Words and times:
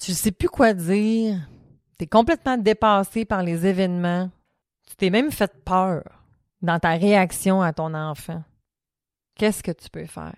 Tu 0.00 0.14
sais 0.14 0.32
plus 0.32 0.48
quoi 0.48 0.72
dire. 0.72 1.36
Tu 1.98 2.04
es 2.04 2.06
complètement 2.06 2.56
dépassé 2.56 3.26
par 3.26 3.42
les 3.42 3.66
événements. 3.66 4.30
Tu 4.88 4.96
t'es 4.96 5.10
même 5.10 5.30
fait 5.30 5.52
peur 5.62 6.02
dans 6.62 6.78
ta 6.78 6.92
réaction 6.92 7.60
à 7.60 7.74
ton 7.74 7.92
enfant. 7.92 8.42
Qu'est-ce 9.36 9.62
que 9.62 9.72
tu 9.72 9.90
peux 9.90 10.06
faire? 10.06 10.34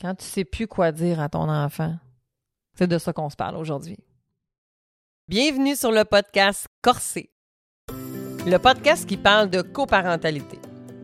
Quand 0.00 0.14
tu 0.14 0.24
sais 0.24 0.44
plus 0.44 0.66
quoi 0.66 0.92
dire 0.92 1.20
à 1.20 1.28
ton 1.28 1.50
enfant? 1.50 1.94
C'est 2.74 2.86
de 2.86 2.96
ça 2.96 3.12
qu'on 3.12 3.28
se 3.28 3.36
parle 3.36 3.58
aujourd'hui. 3.58 3.98
Bienvenue 5.28 5.76
sur 5.76 5.92
le 5.92 6.04
podcast 6.04 6.66
Corsé. 6.80 7.28
Le 8.46 8.56
podcast 8.56 9.06
qui 9.06 9.18
parle 9.18 9.50
de 9.50 9.60
coparentalité. 9.60 10.58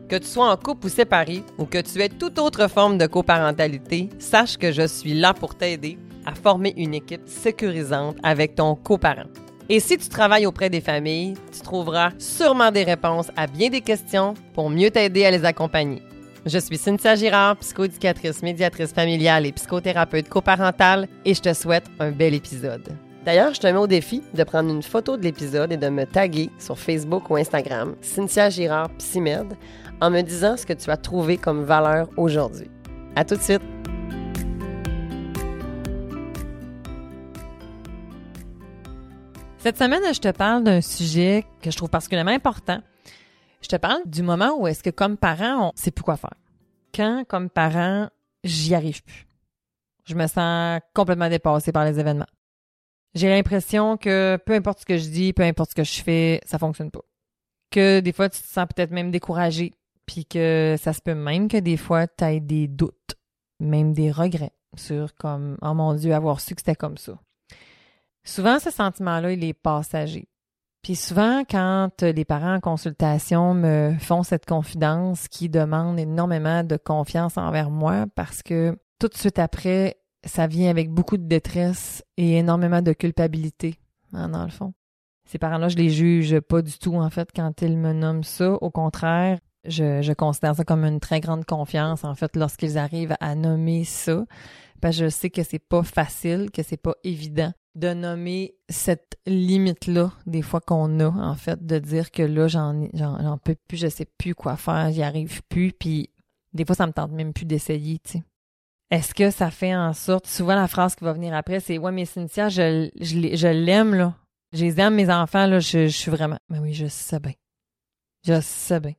Que 0.09 0.15
tu 0.15 0.25
sois 0.25 0.51
en 0.51 0.57
couple 0.57 0.87
ou 0.87 0.89
séparé 0.89 1.43
ou 1.59 1.65
que 1.65 1.79
tu 1.79 2.01
aies 2.01 2.09
toute 2.09 2.39
autre 2.39 2.67
forme 2.69 2.97
de 2.97 3.05
coparentalité, 3.05 4.09
sache 4.17 4.57
que 4.57 4.71
je 4.71 4.87
suis 4.87 5.13
là 5.13 5.35
pour 5.35 5.53
t'aider 5.53 5.99
à 6.25 6.35
former 6.35 6.73
une 6.77 6.93
équipe 6.93 7.27
sécurisante 7.27 8.17
avec 8.23 8.55
ton 8.55 8.75
coparent. 8.75 9.29
Et 9.69 9.79
si 9.79 9.97
tu 9.97 10.09
travailles 10.09 10.47
auprès 10.47 10.69
des 10.69 10.81
familles, 10.81 11.35
tu 11.51 11.61
trouveras 11.61 12.09
sûrement 12.17 12.71
des 12.71 12.83
réponses 12.83 13.29
à 13.35 13.45
bien 13.45 13.69
des 13.69 13.81
questions 13.81 14.33
pour 14.53 14.69
mieux 14.69 14.89
t'aider 14.89 15.25
à 15.25 15.31
les 15.31 15.45
accompagner. 15.45 16.01
Je 16.45 16.57
suis 16.57 16.77
Cynthia 16.77 17.15
Girard, 17.15 17.57
psychoéducatrice, 17.57 18.41
médiatrice 18.41 18.93
familiale 18.93 19.45
et 19.45 19.51
psychothérapeute 19.51 20.29
coparentale 20.29 21.07
et 21.25 21.33
je 21.33 21.41
te 21.41 21.53
souhaite 21.53 21.85
un 21.99 22.11
bel 22.11 22.33
épisode. 22.33 22.81
D'ailleurs, 23.25 23.53
je 23.53 23.59
te 23.59 23.67
mets 23.67 23.77
au 23.77 23.85
défi 23.85 24.23
de 24.33 24.43
prendre 24.43 24.73
une 24.73 24.81
photo 24.81 25.17
de 25.17 25.23
l'épisode 25.23 25.71
et 25.71 25.77
de 25.77 25.89
me 25.89 26.05
taguer 26.05 26.49
sur 26.57 26.79
Facebook 26.79 27.29
ou 27.29 27.35
Instagram, 27.35 27.95
Cynthia 28.01 28.49
Girard 28.49 28.89
Psymed, 28.97 29.55
en 30.01 30.09
me 30.09 30.21
disant 30.21 30.57
ce 30.57 30.65
que 30.65 30.73
tu 30.73 30.89
as 30.89 30.97
trouvé 30.97 31.37
comme 31.37 31.63
valeur 31.63 32.07
aujourd'hui. 32.17 32.71
À 33.15 33.25
tout 33.25 33.35
de 33.35 33.41
suite! 33.41 33.61
Cette 39.59 39.77
semaine, 39.77 40.13
je 40.13 40.21
te 40.21 40.31
parle 40.31 40.63
d'un 40.63 40.79
sujet 40.79 41.43
que 41.61 41.69
je 41.69 41.75
trouve 41.75 41.89
particulièrement 41.89 42.31
important. 42.31 42.79
Je 43.61 43.67
te 43.67 43.75
parle 43.75 44.01
du 44.05 44.23
moment 44.23 44.57
où 44.57 44.67
est-ce 44.67 44.81
que 44.81 44.89
comme 44.89 45.17
parent, 45.17 45.67
on 45.67 45.71
sait 45.75 45.91
plus 45.91 46.03
quoi 46.03 46.15
faire. 46.15 46.33
Quand, 46.95 47.25
comme 47.27 47.49
parent, 47.49 48.07
j'y 48.45 48.73
arrive 48.73 49.03
plus. 49.03 49.27
Je 50.05 50.15
me 50.15 50.27
sens 50.27 50.79
complètement 50.93 51.27
dépassée 51.27 51.73
par 51.73 51.83
les 51.83 51.99
événements. 51.99 52.25
J'ai 53.15 53.27
l'impression 53.27 53.97
que 53.97 54.39
peu 54.45 54.53
importe 54.53 54.79
ce 54.79 54.85
que 54.85 54.97
je 54.97 55.09
dis, 55.09 55.33
peu 55.33 55.43
importe 55.43 55.71
ce 55.71 55.75
que 55.75 55.83
je 55.83 56.01
fais, 56.01 56.39
ça 56.45 56.57
fonctionne 56.57 56.89
pas. 56.89 57.03
Que 57.69 57.99
des 57.99 58.13
fois, 58.13 58.29
tu 58.29 58.41
te 58.41 58.47
sens 58.47 58.65
peut-être 58.73 58.91
même 58.91 59.11
découragé, 59.11 59.73
puis 60.05 60.25
que 60.25 60.77
ça 60.79 60.93
se 60.93 61.01
peut 61.01 61.15
même 61.15 61.49
que 61.49 61.57
des 61.57 61.75
fois, 61.75 62.07
tu 62.07 62.23
aies 62.23 62.39
des 62.39 62.69
doutes, 62.69 63.15
même 63.59 63.91
des 63.91 64.09
regrets 64.09 64.53
sur 64.77 65.13
comme, 65.15 65.57
oh 65.61 65.73
mon 65.73 65.95
Dieu, 65.95 66.13
avoir 66.13 66.39
su 66.39 66.55
que 66.55 66.61
c'était 66.61 66.75
comme 66.75 66.97
ça. 66.97 67.19
Souvent, 68.29 68.59
ce 68.59 68.69
sentiment-là, 68.69 69.31
il 69.31 69.43
est 69.43 69.53
passager. 69.53 70.27
Puis 70.83 70.95
souvent, 70.95 71.41
quand 71.49 72.03
les 72.03 72.25
parents 72.25 72.53
en 72.53 72.59
consultation 72.59 73.55
me 73.55 73.95
font 73.99 74.21
cette 74.21 74.45
confidence 74.45 75.27
qui 75.27 75.49
demande 75.49 75.97
énormément 75.97 76.63
de 76.63 76.77
confiance 76.77 77.39
envers 77.39 77.71
moi 77.71 78.05
parce 78.13 78.43
que 78.43 78.77
tout 78.99 79.07
de 79.07 79.17
suite 79.17 79.39
après, 79.39 79.97
ça 80.23 80.45
vient 80.45 80.69
avec 80.69 80.91
beaucoup 80.91 81.17
de 81.17 81.27
détresse 81.27 82.03
et 82.17 82.37
énormément 82.37 82.83
de 82.83 82.93
culpabilité, 82.93 83.79
hein, 84.13 84.29
dans 84.29 84.43
le 84.43 84.51
fond. 84.51 84.73
Ces 85.25 85.39
parents-là, 85.39 85.67
je 85.69 85.77
les 85.77 85.89
juge 85.89 86.39
pas 86.39 86.61
du 86.61 86.77
tout, 86.77 86.97
en 86.97 87.09
fait, 87.09 87.29
quand 87.35 87.63
ils 87.63 87.79
me 87.79 87.93
nomment 87.93 88.23
ça. 88.23 88.53
Au 88.61 88.69
contraire, 88.69 89.39
je 89.65 90.13
considère 90.13 90.55
ça 90.55 90.63
comme 90.63 90.85
une 90.85 90.99
très 90.99 91.19
grande 91.19 91.45
confiance, 91.45 92.03
en 92.03 92.13
fait, 92.13 92.35
lorsqu'ils 92.35 92.77
arrivent 92.77 93.17
à 93.21 93.33
nommer 93.33 93.85
ça. 93.85 94.23
Parce 94.81 94.97
que 94.97 95.05
je 95.05 95.09
sais 95.09 95.29
que 95.29 95.43
c'est 95.43 95.59
pas 95.59 95.83
facile, 95.83 96.51
que 96.51 96.63
c'est 96.63 96.77
pas 96.77 96.95
évident 97.03 97.51
de 97.75 97.93
nommer 97.93 98.55
cette 98.67 99.17
limite-là, 99.25 100.11
des 100.25 100.41
fois 100.41 100.59
qu'on 100.59 100.99
a, 100.99 101.07
en 101.07 101.35
fait, 101.35 101.65
de 101.65 101.79
dire 101.79 102.11
que 102.11 102.23
là, 102.23 102.47
j'en, 102.47 102.89
peux 103.43 103.55
plus, 103.67 103.77
je 103.77 103.87
sais 103.87 104.07
plus 104.17 104.35
quoi 104.35 104.57
faire, 104.57 104.91
j'y 104.91 105.03
arrive 105.03 105.41
plus, 105.49 105.71
puis 105.71 106.09
des 106.53 106.65
fois, 106.65 106.75
ça 106.75 106.87
me 106.87 106.91
tente 106.91 107.11
même 107.11 107.33
plus 107.33 107.45
d'essayer, 107.45 107.99
tu 107.99 108.11
sais. 108.11 108.23
Est-ce 108.91 109.13
que 109.13 109.29
ça 109.29 109.51
fait 109.51 109.75
en 109.75 109.93
sorte, 109.93 110.25
souvent 110.25 110.55
la 110.55 110.67
phrase 110.67 110.95
qui 110.95 111.03
va 111.03 111.13
venir 111.13 111.33
après, 111.35 111.59
c'est 111.59 111.77
Ouais, 111.77 111.91
mais 111.91 112.05
Cynthia, 112.05 112.49
je, 112.49 112.89
je, 112.99 113.35
je 113.35 113.47
l'aime, 113.47 113.93
là. 113.93 114.15
Je 114.51 114.65
les 114.65 114.79
aime, 114.79 114.95
mes 114.95 115.11
enfants, 115.11 115.45
là, 115.45 115.59
je, 115.59 115.85
je 115.85 115.95
suis 115.95 116.09
vraiment. 116.09 116.39
Mais 116.49 116.57
oui, 116.57 116.73
je 116.73 116.87
sais 116.87 117.19
bien. 117.19 117.33
Je 118.25 118.41
sais 118.41 118.79
bien. 118.79 118.93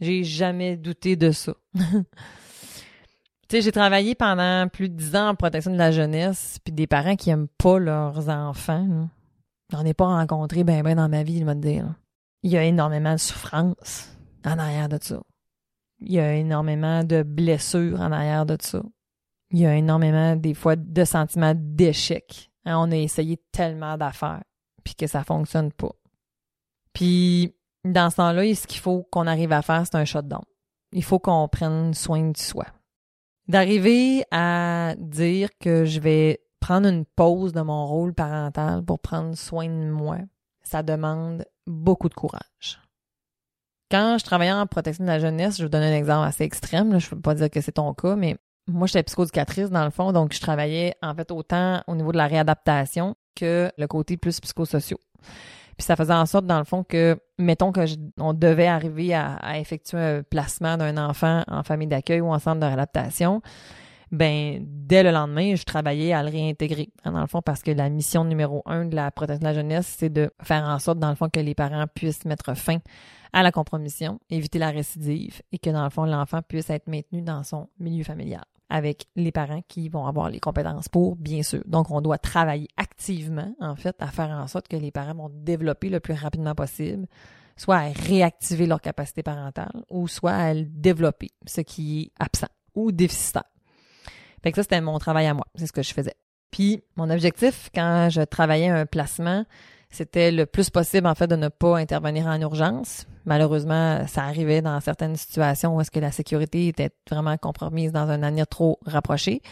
J'ai 0.00 0.24
jamais 0.24 0.78
douté 0.78 1.14
de 1.14 1.30
ça. 1.30 1.54
Tu 3.48 3.56
sais, 3.56 3.62
j'ai 3.62 3.72
travaillé 3.72 4.14
pendant 4.14 4.68
plus 4.68 4.90
de 4.90 4.94
dix 4.94 5.16
ans 5.16 5.30
en 5.30 5.34
protection 5.34 5.70
de 5.70 5.78
la 5.78 5.90
jeunesse, 5.90 6.58
puis 6.62 6.70
des 6.70 6.86
parents 6.86 7.16
qui 7.16 7.30
aiment 7.30 7.48
pas 7.56 7.78
leurs 7.78 8.28
enfants. 8.28 9.08
J'en 9.72 9.86
ai 9.86 9.94
pas 9.94 10.04
rencontré 10.04 10.64
ben 10.64 10.82
ben 10.82 10.96
dans 10.96 11.08
ma 11.08 11.22
vie, 11.22 11.38
il 11.38 11.46
va 11.46 11.54
te 11.54 11.60
dire. 11.60 11.94
Il 12.42 12.50
y 12.50 12.58
a 12.58 12.64
énormément 12.64 13.14
de 13.14 13.18
souffrance 13.18 14.14
en 14.44 14.58
arrière 14.58 14.90
de 14.90 14.98
ça. 15.00 15.22
Il 16.00 16.12
y 16.12 16.20
a 16.20 16.34
énormément 16.34 17.04
de 17.04 17.22
blessures 17.22 18.02
en 18.02 18.12
arrière 18.12 18.44
de 18.44 18.58
ça. 18.60 18.82
Il 19.50 19.60
y 19.60 19.66
a 19.66 19.74
énormément, 19.74 20.36
des 20.36 20.52
fois, 20.52 20.76
de 20.76 21.04
sentiments 21.06 21.54
d'échec. 21.56 22.50
Hein, 22.66 22.76
on 22.78 22.92
a 22.92 22.96
essayé 22.96 23.38
tellement 23.50 23.96
d'affaires, 23.96 24.44
puis 24.84 24.94
que 24.94 25.06
ça 25.06 25.24
fonctionne 25.24 25.72
pas. 25.72 25.92
Puis, 26.92 27.54
dans 27.82 28.10
ce 28.10 28.16
temps-là, 28.16 28.54
ce 28.54 28.66
qu'il 28.66 28.80
faut 28.80 29.04
qu'on 29.04 29.26
arrive 29.26 29.52
à 29.52 29.62
faire, 29.62 29.86
c'est 29.86 29.96
un 29.96 30.04
shutdown. 30.04 30.44
Il 30.92 31.02
faut 31.02 31.18
qu'on 31.18 31.48
prenne 31.48 31.94
soin 31.94 32.28
de 32.30 32.36
soi 32.36 32.66
d'arriver 33.48 34.24
à 34.30 34.94
dire 34.98 35.50
que 35.58 35.84
je 35.84 36.00
vais 36.00 36.40
prendre 36.60 36.88
une 36.88 37.04
pause 37.04 37.52
de 37.52 37.60
mon 37.60 37.86
rôle 37.86 38.14
parental 38.14 38.84
pour 38.84 39.00
prendre 39.00 39.36
soin 39.36 39.68
de 39.68 39.90
moi, 39.90 40.18
ça 40.62 40.82
demande 40.82 41.44
beaucoup 41.66 42.08
de 42.08 42.14
courage. 42.14 42.80
Quand 43.90 44.18
je 44.18 44.24
travaillais 44.24 44.52
en 44.52 44.66
protection 44.66 45.04
de 45.04 45.08
la 45.08 45.18
jeunesse, 45.18 45.56
je 45.56 45.62
vous 45.62 45.70
donne 45.70 45.82
un 45.82 45.94
exemple 45.94 46.26
assez 46.26 46.44
extrême, 46.44 46.98
je 46.98 47.06
ne 47.06 47.10
peux 47.10 47.20
pas 47.20 47.34
dire 47.34 47.48
que 47.48 47.60
c'est 47.60 47.72
ton 47.72 47.94
cas, 47.94 48.16
mais 48.16 48.36
moi, 48.66 48.86
j'étais 48.86 49.02
psychoéducatrice 49.02 49.70
dans 49.70 49.84
le 49.84 49.90
fond, 49.90 50.12
donc 50.12 50.34
je 50.34 50.40
travaillais 50.40 50.94
en 51.00 51.14
fait 51.14 51.30
autant 51.30 51.82
au 51.86 51.94
niveau 51.94 52.12
de 52.12 52.18
la 52.18 52.26
réadaptation 52.26 53.16
que 53.34 53.72
le 53.78 53.86
côté 53.86 54.18
plus 54.18 54.40
psychosociaux. 54.40 55.00
Puis 55.78 55.84
ça 55.84 55.94
faisait 55.94 56.12
en 56.12 56.26
sorte, 56.26 56.44
dans 56.44 56.58
le 56.58 56.64
fond, 56.64 56.82
que, 56.82 57.16
mettons 57.38 57.70
que 57.70 57.82
on 58.18 58.34
devait 58.34 58.66
arriver 58.66 59.14
à, 59.14 59.58
effectuer 59.60 59.98
un 59.98 60.22
placement 60.24 60.76
d'un 60.76 60.96
enfant 60.96 61.44
en 61.46 61.62
famille 61.62 61.86
d'accueil 61.86 62.20
ou 62.20 62.26
en 62.26 62.40
centre 62.40 62.58
de 62.58 62.66
réadaptation, 62.66 63.40
ben 64.10 64.58
dès 64.66 65.04
le 65.04 65.12
lendemain, 65.12 65.54
je 65.54 65.62
travaillais 65.62 66.12
à 66.12 66.24
le 66.24 66.30
réintégrer. 66.30 66.88
Dans 67.04 67.20
le 67.20 67.28
fond, 67.28 67.42
parce 67.42 67.62
que 67.62 67.70
la 67.70 67.90
mission 67.90 68.24
numéro 68.24 68.62
un 68.66 68.86
de 68.86 68.96
la 68.96 69.12
protection 69.12 69.40
de 69.40 69.44
la 69.44 69.54
jeunesse, 69.54 69.94
c'est 69.98 70.12
de 70.12 70.32
faire 70.42 70.64
en 70.64 70.80
sorte, 70.80 70.98
dans 70.98 71.10
le 71.10 71.14
fond, 71.14 71.28
que 71.28 71.38
les 71.38 71.54
parents 71.54 71.84
puissent 71.94 72.24
mettre 72.24 72.54
fin 72.56 72.78
à 73.32 73.44
la 73.44 73.52
compromission, 73.52 74.18
éviter 74.30 74.58
la 74.58 74.70
récidive 74.70 75.42
et 75.52 75.58
que, 75.58 75.70
dans 75.70 75.84
le 75.84 75.90
fond, 75.90 76.06
l'enfant 76.06 76.40
puisse 76.42 76.70
être 76.70 76.88
maintenu 76.88 77.22
dans 77.22 77.44
son 77.44 77.68
milieu 77.78 78.02
familial 78.02 78.42
avec 78.70 79.06
les 79.16 79.32
parents 79.32 79.62
qui 79.68 79.88
vont 79.88 80.06
avoir 80.06 80.30
les 80.30 80.40
compétences 80.40 80.88
pour, 80.88 81.16
bien 81.16 81.42
sûr. 81.42 81.62
Donc, 81.66 81.90
on 81.90 82.00
doit 82.00 82.18
travailler 82.18 82.68
activement, 82.76 83.54
en 83.60 83.76
fait, 83.76 83.96
à 84.00 84.08
faire 84.08 84.30
en 84.30 84.46
sorte 84.46 84.68
que 84.68 84.76
les 84.76 84.90
parents 84.90 85.14
vont 85.14 85.30
développer 85.32 85.88
le 85.88 86.00
plus 86.00 86.14
rapidement 86.14 86.54
possible, 86.54 87.06
soit 87.56 87.76
à 87.76 87.88
réactiver 87.88 88.66
leur 88.66 88.80
capacité 88.80 89.22
parentale, 89.22 89.84
ou 89.90 90.08
soit 90.08 90.34
à 90.34 90.54
développer, 90.54 91.30
ce 91.46 91.62
qui 91.62 92.02
est 92.02 92.12
absent 92.18 92.48
ou 92.74 92.92
déficitaire. 92.92 93.44
Fait 94.42 94.52
que 94.52 94.56
ça, 94.56 94.62
c'était 94.62 94.80
mon 94.80 94.98
travail 94.98 95.26
à 95.26 95.34
moi. 95.34 95.46
C'est 95.54 95.66
ce 95.66 95.72
que 95.72 95.82
je 95.82 95.92
faisais. 95.92 96.14
Puis, 96.50 96.82
mon 96.96 97.10
objectif, 97.10 97.70
quand 97.74 98.08
je 98.10 98.22
travaillais 98.22 98.68
un 98.68 98.86
placement, 98.86 99.44
c'était 99.90 100.30
le 100.30 100.46
plus 100.46 100.70
possible, 100.70 101.06
en 101.06 101.14
fait, 101.14 101.26
de 101.26 101.36
ne 101.36 101.48
pas 101.48 101.78
intervenir 101.78 102.26
en 102.26 102.40
urgence. 102.40 103.06
Malheureusement, 103.24 104.06
ça 104.06 104.24
arrivait 104.24 104.62
dans 104.62 104.78
certaines 104.80 105.16
situations 105.16 105.76
où 105.76 105.80
est-ce 105.80 105.90
que 105.90 106.00
la 106.00 106.12
sécurité 106.12 106.68
était 106.68 106.90
vraiment 107.10 107.36
compromise 107.36 107.92
dans 107.92 108.08
un 108.08 108.22
avenir 108.22 108.46
trop 108.46 108.78
rapproché. 108.86 109.42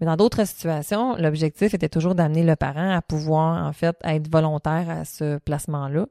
Mais 0.00 0.06
dans 0.06 0.16
d'autres 0.16 0.46
situations, 0.46 1.16
l'objectif 1.16 1.74
était 1.74 1.88
toujours 1.88 2.14
d'amener 2.14 2.42
le 2.42 2.56
parent 2.56 2.90
à 2.90 3.02
pouvoir, 3.02 3.66
en 3.66 3.72
fait, 3.72 3.96
être 4.04 4.30
volontaire 4.30 4.90
à 4.90 5.04
ce 5.04 5.38
placement-là 5.38 6.06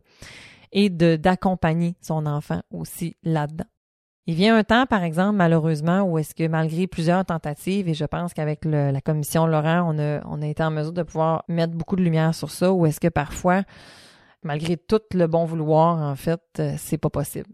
et 0.72 0.90
de 0.90 1.16
d'accompagner 1.16 1.96
son 2.02 2.26
enfant 2.26 2.62
aussi 2.72 3.16
là-dedans. 3.24 3.66
Il 4.26 4.36
vient 4.36 4.56
un 4.56 4.64
temps, 4.64 4.86
par 4.86 5.04
exemple, 5.04 5.36
malheureusement, 5.36 6.04
où 6.04 6.18
est-ce 6.18 6.34
que 6.34 6.48
malgré 6.48 6.88
plusieurs 6.88 7.26
tentatives, 7.26 7.90
et 7.90 7.94
je 7.94 8.06
pense 8.06 8.34
qu'avec 8.34 8.64
la 8.64 9.02
commission 9.02 9.46
Laurent, 9.46 9.94
on 9.94 10.42
a, 10.42 10.48
été 10.48 10.64
en 10.64 10.72
mesure 10.72 10.94
de 10.94 11.04
pouvoir 11.04 11.44
mettre 11.50 11.74
beaucoup 11.74 11.98
de 11.98 12.04
lumière 12.04 12.34
sur 12.34 12.50
ça, 12.50 12.72
où 12.72 12.86
est-ce 12.86 13.02
que 13.02 13.10
parfois, 13.10 13.64
malgré 14.42 14.78
tout 14.78 15.02
le 15.14 15.28
bon 15.28 15.44
vouloir, 15.44 16.02
en 16.02 16.16
fait, 16.16 16.42
euh, 16.60 16.74
c'est 16.78 16.98
pas 16.98 17.10
possible. 17.10 17.50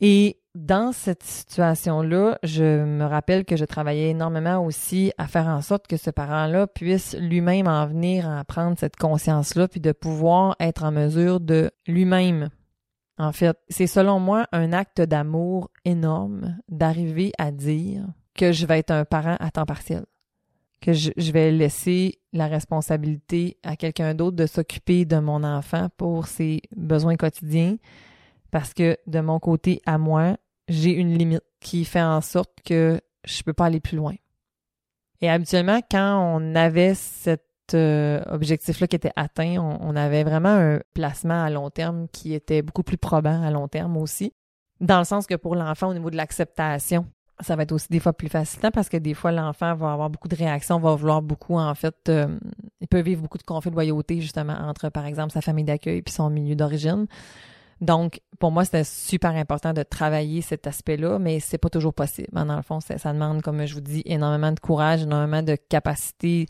Et 0.00 0.40
dans 0.54 0.92
cette 0.92 1.24
situation-là, 1.24 2.38
je 2.44 2.84
me 2.84 3.04
rappelle 3.04 3.44
que 3.44 3.56
je 3.56 3.64
travaillais 3.64 4.10
énormément 4.10 4.64
aussi 4.64 5.12
à 5.18 5.26
faire 5.26 5.48
en 5.48 5.62
sorte 5.62 5.88
que 5.88 5.96
ce 5.96 6.10
parent-là 6.10 6.68
puisse 6.68 7.16
lui-même 7.18 7.66
en 7.66 7.86
venir 7.86 8.30
à 8.30 8.44
prendre 8.44 8.78
cette 8.78 8.96
conscience-là, 8.96 9.66
puis 9.66 9.80
de 9.80 9.90
pouvoir 9.90 10.54
être 10.60 10.84
en 10.84 10.92
mesure 10.92 11.40
de 11.40 11.72
lui-même 11.88 12.50
en 13.18 13.32
fait, 13.32 13.56
c'est 13.68 13.86
selon 13.86 14.18
moi 14.18 14.46
un 14.52 14.72
acte 14.72 15.00
d'amour 15.00 15.70
énorme 15.84 16.58
d'arriver 16.68 17.32
à 17.38 17.50
dire 17.52 18.06
que 18.34 18.52
je 18.52 18.66
vais 18.66 18.80
être 18.80 18.90
un 18.90 19.04
parent 19.04 19.36
à 19.38 19.50
temps 19.50 19.66
partiel, 19.66 20.04
que 20.80 20.92
je, 20.92 21.32
vais 21.32 21.52
laisser 21.52 22.18
la 22.32 22.48
responsabilité 22.48 23.58
à 23.62 23.76
quelqu'un 23.76 24.14
d'autre 24.14 24.36
de 24.36 24.46
s'occuper 24.46 25.04
de 25.04 25.18
mon 25.18 25.44
enfant 25.44 25.88
pour 25.96 26.26
ses 26.26 26.62
besoins 26.76 27.16
quotidiens 27.16 27.76
parce 28.50 28.74
que 28.74 28.96
de 29.06 29.20
mon 29.20 29.38
côté 29.38 29.80
à 29.86 29.98
moi, 29.98 30.36
j'ai 30.68 30.90
une 30.90 31.16
limite 31.16 31.42
qui 31.60 31.84
fait 31.84 32.02
en 32.02 32.20
sorte 32.20 32.52
que 32.64 33.00
je 33.24 33.42
peux 33.42 33.52
pas 33.52 33.66
aller 33.66 33.80
plus 33.80 33.96
loin. 33.96 34.14
Et 35.20 35.30
habituellement, 35.30 35.80
quand 35.90 36.36
on 36.36 36.54
avait 36.54 36.94
cet 36.94 37.44
euh, 37.72 38.20
objectif-là 38.26 38.86
qui 38.86 38.96
était 38.96 39.12
atteint, 39.16 39.56
on, 39.58 39.96
avait 39.96 40.24
vraiment 40.24 40.50
un 40.50 40.80
placement 40.92 41.42
à 41.42 41.48
long 41.48 41.70
terme 41.70 42.08
qui 42.12 42.34
était 42.34 42.60
beaucoup 42.60 42.82
plus 42.82 42.98
probant 42.98 43.42
à 43.42 43.50
long 43.50 43.68
terme 43.68 43.96
aussi. 43.96 44.32
Dans 44.80 44.98
le 44.98 45.04
sens 45.04 45.26
que 45.26 45.34
pour 45.34 45.54
l'enfant, 45.54 45.88
au 45.88 45.94
niveau 45.94 46.10
de 46.10 46.16
l'acceptation, 46.16 47.06
ça 47.40 47.56
va 47.56 47.62
être 47.62 47.72
aussi 47.72 47.88
des 47.90 48.00
fois 48.00 48.12
plus 48.12 48.28
facile 48.28 48.70
parce 48.72 48.88
que 48.88 48.96
des 48.96 49.14
fois, 49.14 49.32
l'enfant 49.32 49.74
va 49.74 49.92
avoir 49.92 50.10
beaucoup 50.10 50.28
de 50.28 50.36
réactions, 50.36 50.78
va 50.78 50.94
vouloir 50.94 51.22
beaucoup, 51.22 51.56
en 51.56 51.74
fait, 51.74 51.96
euh, 52.08 52.38
il 52.80 52.88
peut 52.88 53.00
vivre 53.00 53.22
beaucoup 53.22 53.38
de 53.38 53.44
conflits 53.44 53.70
de 53.70 53.76
loyauté, 53.76 54.20
justement, 54.20 54.54
entre, 54.54 54.88
par 54.90 55.06
exemple, 55.06 55.32
sa 55.32 55.40
famille 55.40 55.64
d'accueil 55.64 56.02
puis 56.02 56.12
son 56.12 56.30
milieu 56.30 56.54
d'origine. 56.54 57.06
Donc, 57.80 58.20
pour 58.38 58.52
moi, 58.52 58.64
c'était 58.64 58.84
super 58.84 59.32
important 59.32 59.72
de 59.72 59.82
travailler 59.82 60.42
cet 60.42 60.66
aspect-là, 60.66 61.18
mais 61.18 61.40
c'est 61.40 61.58
pas 61.58 61.70
toujours 61.70 61.92
possible. 61.92 62.28
Dans 62.32 62.56
le 62.56 62.62
fond, 62.62 62.80
ça, 62.80 63.12
demande, 63.12 63.42
comme 63.42 63.66
je 63.66 63.74
vous 63.74 63.80
dis, 63.80 64.02
énormément 64.06 64.52
de 64.52 64.60
courage, 64.60 65.02
énormément 65.02 65.42
de 65.42 65.56
capacité 65.56 66.46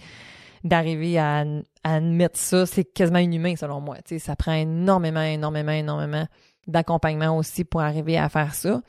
d'arriver 0.65 1.19
à, 1.19 1.45
admettre 1.85 2.39
ça. 2.39 2.67
C'est 2.67 2.85
quasiment 2.85 3.19
inhumain, 3.19 3.55
selon 3.57 3.81
moi. 3.81 3.99
sais, 4.07 4.19
ça 4.19 4.35
prend 4.35 4.55
énormément, 4.55 5.23
énormément, 5.23 5.73
énormément 5.73 6.27
d'accompagnement 6.67 7.37
aussi 7.37 7.65
pour 7.65 7.83
arriver 7.83 8.17
à 8.17 8.29
faire 8.29 8.55
ça. 8.55 8.81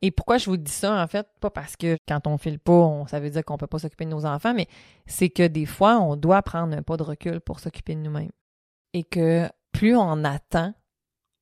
Et 0.00 0.10
pourquoi 0.12 0.38
je 0.38 0.48
vous 0.48 0.56
dis 0.56 0.70
ça, 0.70 1.02
en 1.02 1.06
fait? 1.08 1.26
Pas 1.40 1.50
parce 1.50 1.74
que 1.74 1.96
quand 2.06 2.26
on 2.26 2.38
file 2.38 2.60
pas, 2.60 2.72
on, 2.72 3.06
ça 3.06 3.18
veut 3.18 3.30
dire 3.30 3.44
qu'on 3.44 3.56
peut 3.56 3.66
pas 3.66 3.80
s'occuper 3.80 4.04
de 4.04 4.10
nos 4.10 4.26
enfants, 4.26 4.54
mais 4.54 4.68
c'est 5.06 5.28
que 5.28 5.46
des 5.46 5.66
fois, 5.66 5.98
on 5.98 6.14
doit 6.14 6.42
prendre 6.42 6.76
un 6.76 6.82
pas 6.82 6.96
de 6.96 7.02
recul 7.02 7.40
pour 7.40 7.58
s'occuper 7.58 7.96
de 7.96 8.00
nous-mêmes. 8.00 8.30
Et 8.92 9.02
que 9.02 9.48
plus 9.72 9.96
on 9.96 10.22
attend, 10.24 10.72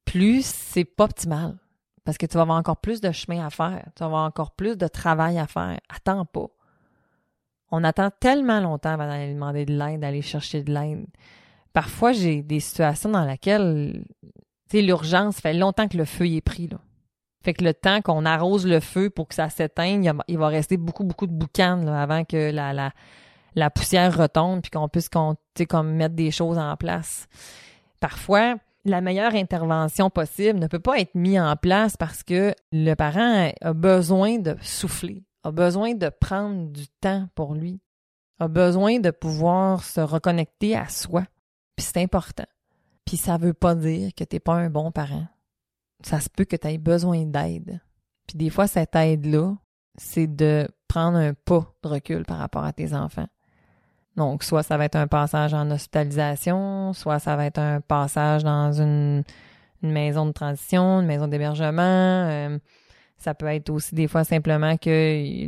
plus 0.07 0.47
c'est 0.47 0.85
pas 0.85 1.05
optimal. 1.05 1.59
Parce 2.05 2.17
que 2.17 2.25
tu 2.25 2.35
vas 2.35 2.43
avoir 2.43 2.57
encore 2.57 2.79
plus 2.79 3.01
de 3.01 3.11
chemin 3.11 3.45
à 3.45 3.51
faire. 3.51 3.85
Tu 3.97 4.01
vas 4.01 4.07
avoir 4.07 4.25
encore 4.25 4.53
plus 4.53 4.79
de 4.79 4.87
travail 4.87 5.39
à 5.39 5.47
faire. 5.47 5.79
Attends 5.89 6.25
pas. 6.25 6.47
On 7.71 7.85
attend 7.85 8.11
tellement 8.21 8.61
longtemps 8.61 8.91
avant 8.91 9.07
d'aller 9.07 9.35
demander 9.35 9.65
de 9.65 9.77
l'aide, 9.77 10.01
d'aller 10.01 10.23
chercher 10.23 10.63
de 10.63 10.73
l'aide. 10.73 11.07
Parfois, 11.73 12.13
j'ai 12.13 12.43
des 12.43 12.61
situations 12.61 13.11
dans 13.11 13.25
lesquelles, 13.25 14.05
tu 14.71 14.79
sais, 14.79 14.83
l'urgence 14.83 15.41
fait 15.41 15.53
longtemps 15.53 15.89
que 15.89 15.97
le 15.97 16.05
feu 16.05 16.27
est 16.27 16.41
pris, 16.41 16.69
là. 16.69 16.79
Fait 17.45 17.55
que 17.55 17.63
le 17.63 17.75
temps 17.75 18.01
qu'on 18.03 18.25
arrose 18.25 18.67
le 18.67 18.81
feu 18.81 19.09
pour 19.09 19.29
que 19.29 19.35
ça 19.37 19.49
s'éteigne, 19.51 20.13
il 20.27 20.37
va 20.39 20.49
rester 20.49 20.77
beaucoup, 20.77 21.05
beaucoup 21.05 21.29
de 21.29 21.33
boucan 21.33 21.87
avant 21.87 22.25
que 22.25 22.51
la, 22.51 22.73
la, 22.73 22.91
la 23.55 23.71
poussière 23.71 24.17
retombe 24.17 24.62
puis 24.62 24.71
qu'on 24.71 24.89
puisse 24.89 25.09
comme 25.09 25.93
mettre 25.93 26.17
des 26.17 26.33
choses 26.33 26.59
en 26.59 26.77
place. 26.77 27.29
Parfois, 28.01 28.57
la 28.85 29.01
meilleure 29.01 29.35
intervention 29.35 30.11
possible 30.11 30.59
ne 30.59 30.67
peut 30.67 30.81
pas 30.81 30.99
être 30.99 31.15
mise 31.15 31.41
en 31.41 31.55
place 31.57 31.97
parce 31.97 32.23
que 32.23 32.55
le 32.73 32.95
parent 32.95 33.51
a 33.61 33.73
besoin 33.73 34.39
de 34.39 34.57
souffler, 34.61 35.23
a 35.47 35.53
besoin 35.53 35.95
de 35.95 36.09
prendre 36.09 36.71
du 36.71 36.89
temps 37.01 37.29
pour 37.35 37.55
lui, 37.55 37.81
a 38.39 38.49
besoin 38.49 39.01
de 39.01 39.11
pouvoir 39.11 39.83
se 39.85 40.01
reconnecter 40.01 40.77
à 40.77 40.89
soi. 40.89 41.25
Puis 41.77 41.87
c'est 41.87 42.03
important. 42.03 42.47
Puis 43.05 43.17
ça 43.17 43.37
veut 43.37 43.55
pas 43.55 43.75
dire 43.75 44.13
que 44.15 44.25
t'es 44.25 44.41
pas 44.41 44.55
un 44.55 44.71
bon 44.71 44.91
parent 44.91 45.27
ça 46.03 46.21
se 46.21 46.29
peut 46.29 46.45
que 46.45 46.57
tu 46.57 46.69
aies 46.69 46.79
besoin 46.79 47.25
d'aide. 47.25 47.81
Puis 48.27 48.39
des 48.39 48.51
fois, 48.51 48.67
cette 48.67 48.95
aide-là, 48.95 49.55
c'est 49.97 50.27
de 50.27 50.69
prendre 50.89 51.19
un 51.19 51.35
pas 51.35 51.73
de 51.83 51.89
recul 51.89 52.25
par 52.25 52.39
rapport 52.39 52.65
à 52.65 52.73
tes 52.73 52.95
enfants. 52.95 53.27
Donc, 54.17 54.43
soit 54.43 54.63
ça 54.63 54.77
va 54.77 54.87
être 54.87 54.97
un 54.97 55.07
passage 55.07 55.53
en 55.53 55.71
hospitalisation, 55.71 56.93
soit 56.93 57.19
ça 57.19 57.37
va 57.37 57.47
être 57.47 57.59
un 57.59 57.81
passage 57.81 58.45
dans 58.45 58.73
une, 58.73 59.25
maison 59.83 60.27
de 60.27 60.33
transition, 60.33 61.01
une 61.01 61.07
maison 61.07 61.29
d'hébergement. 61.29 61.83
Euh, 61.83 62.59
ça 63.19 63.35
peut 63.35 63.47
être 63.47 63.71
aussi 63.71 63.95
des 63.95 64.09
fois 64.09 64.25
simplement 64.25 64.77
que 64.77 64.91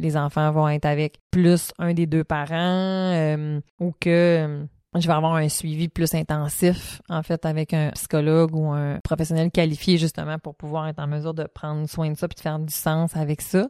les 0.00 0.16
enfants 0.16 0.50
vont 0.50 0.68
être 0.68 0.86
avec 0.86 1.18
plus 1.30 1.72
un 1.78 1.94
des 1.94 2.06
deux 2.06 2.24
parents 2.24 2.52
euh, 2.54 3.60
ou 3.78 3.92
que 4.00 4.66
je 4.94 5.06
vais 5.06 5.14
avoir 5.14 5.34
un 5.34 5.48
suivi 5.48 5.88
plus 5.88 6.14
intensif, 6.14 7.02
en 7.08 7.22
fait, 7.22 7.44
avec 7.44 7.74
un 7.74 7.90
psychologue 7.90 8.54
ou 8.54 8.70
un 8.70 8.98
professionnel 9.04 9.50
qualifié, 9.50 9.98
justement, 9.98 10.38
pour 10.38 10.54
pouvoir 10.54 10.88
être 10.88 10.98
en 10.98 11.06
mesure 11.06 11.34
de 11.34 11.44
prendre 11.44 11.88
soin 11.88 12.10
de 12.10 12.16
ça 12.16 12.26
puis 12.26 12.36
de 12.36 12.40
faire 12.40 12.58
du 12.58 12.72
sens 12.72 13.14
avec 13.16 13.42
ça. 13.42 13.68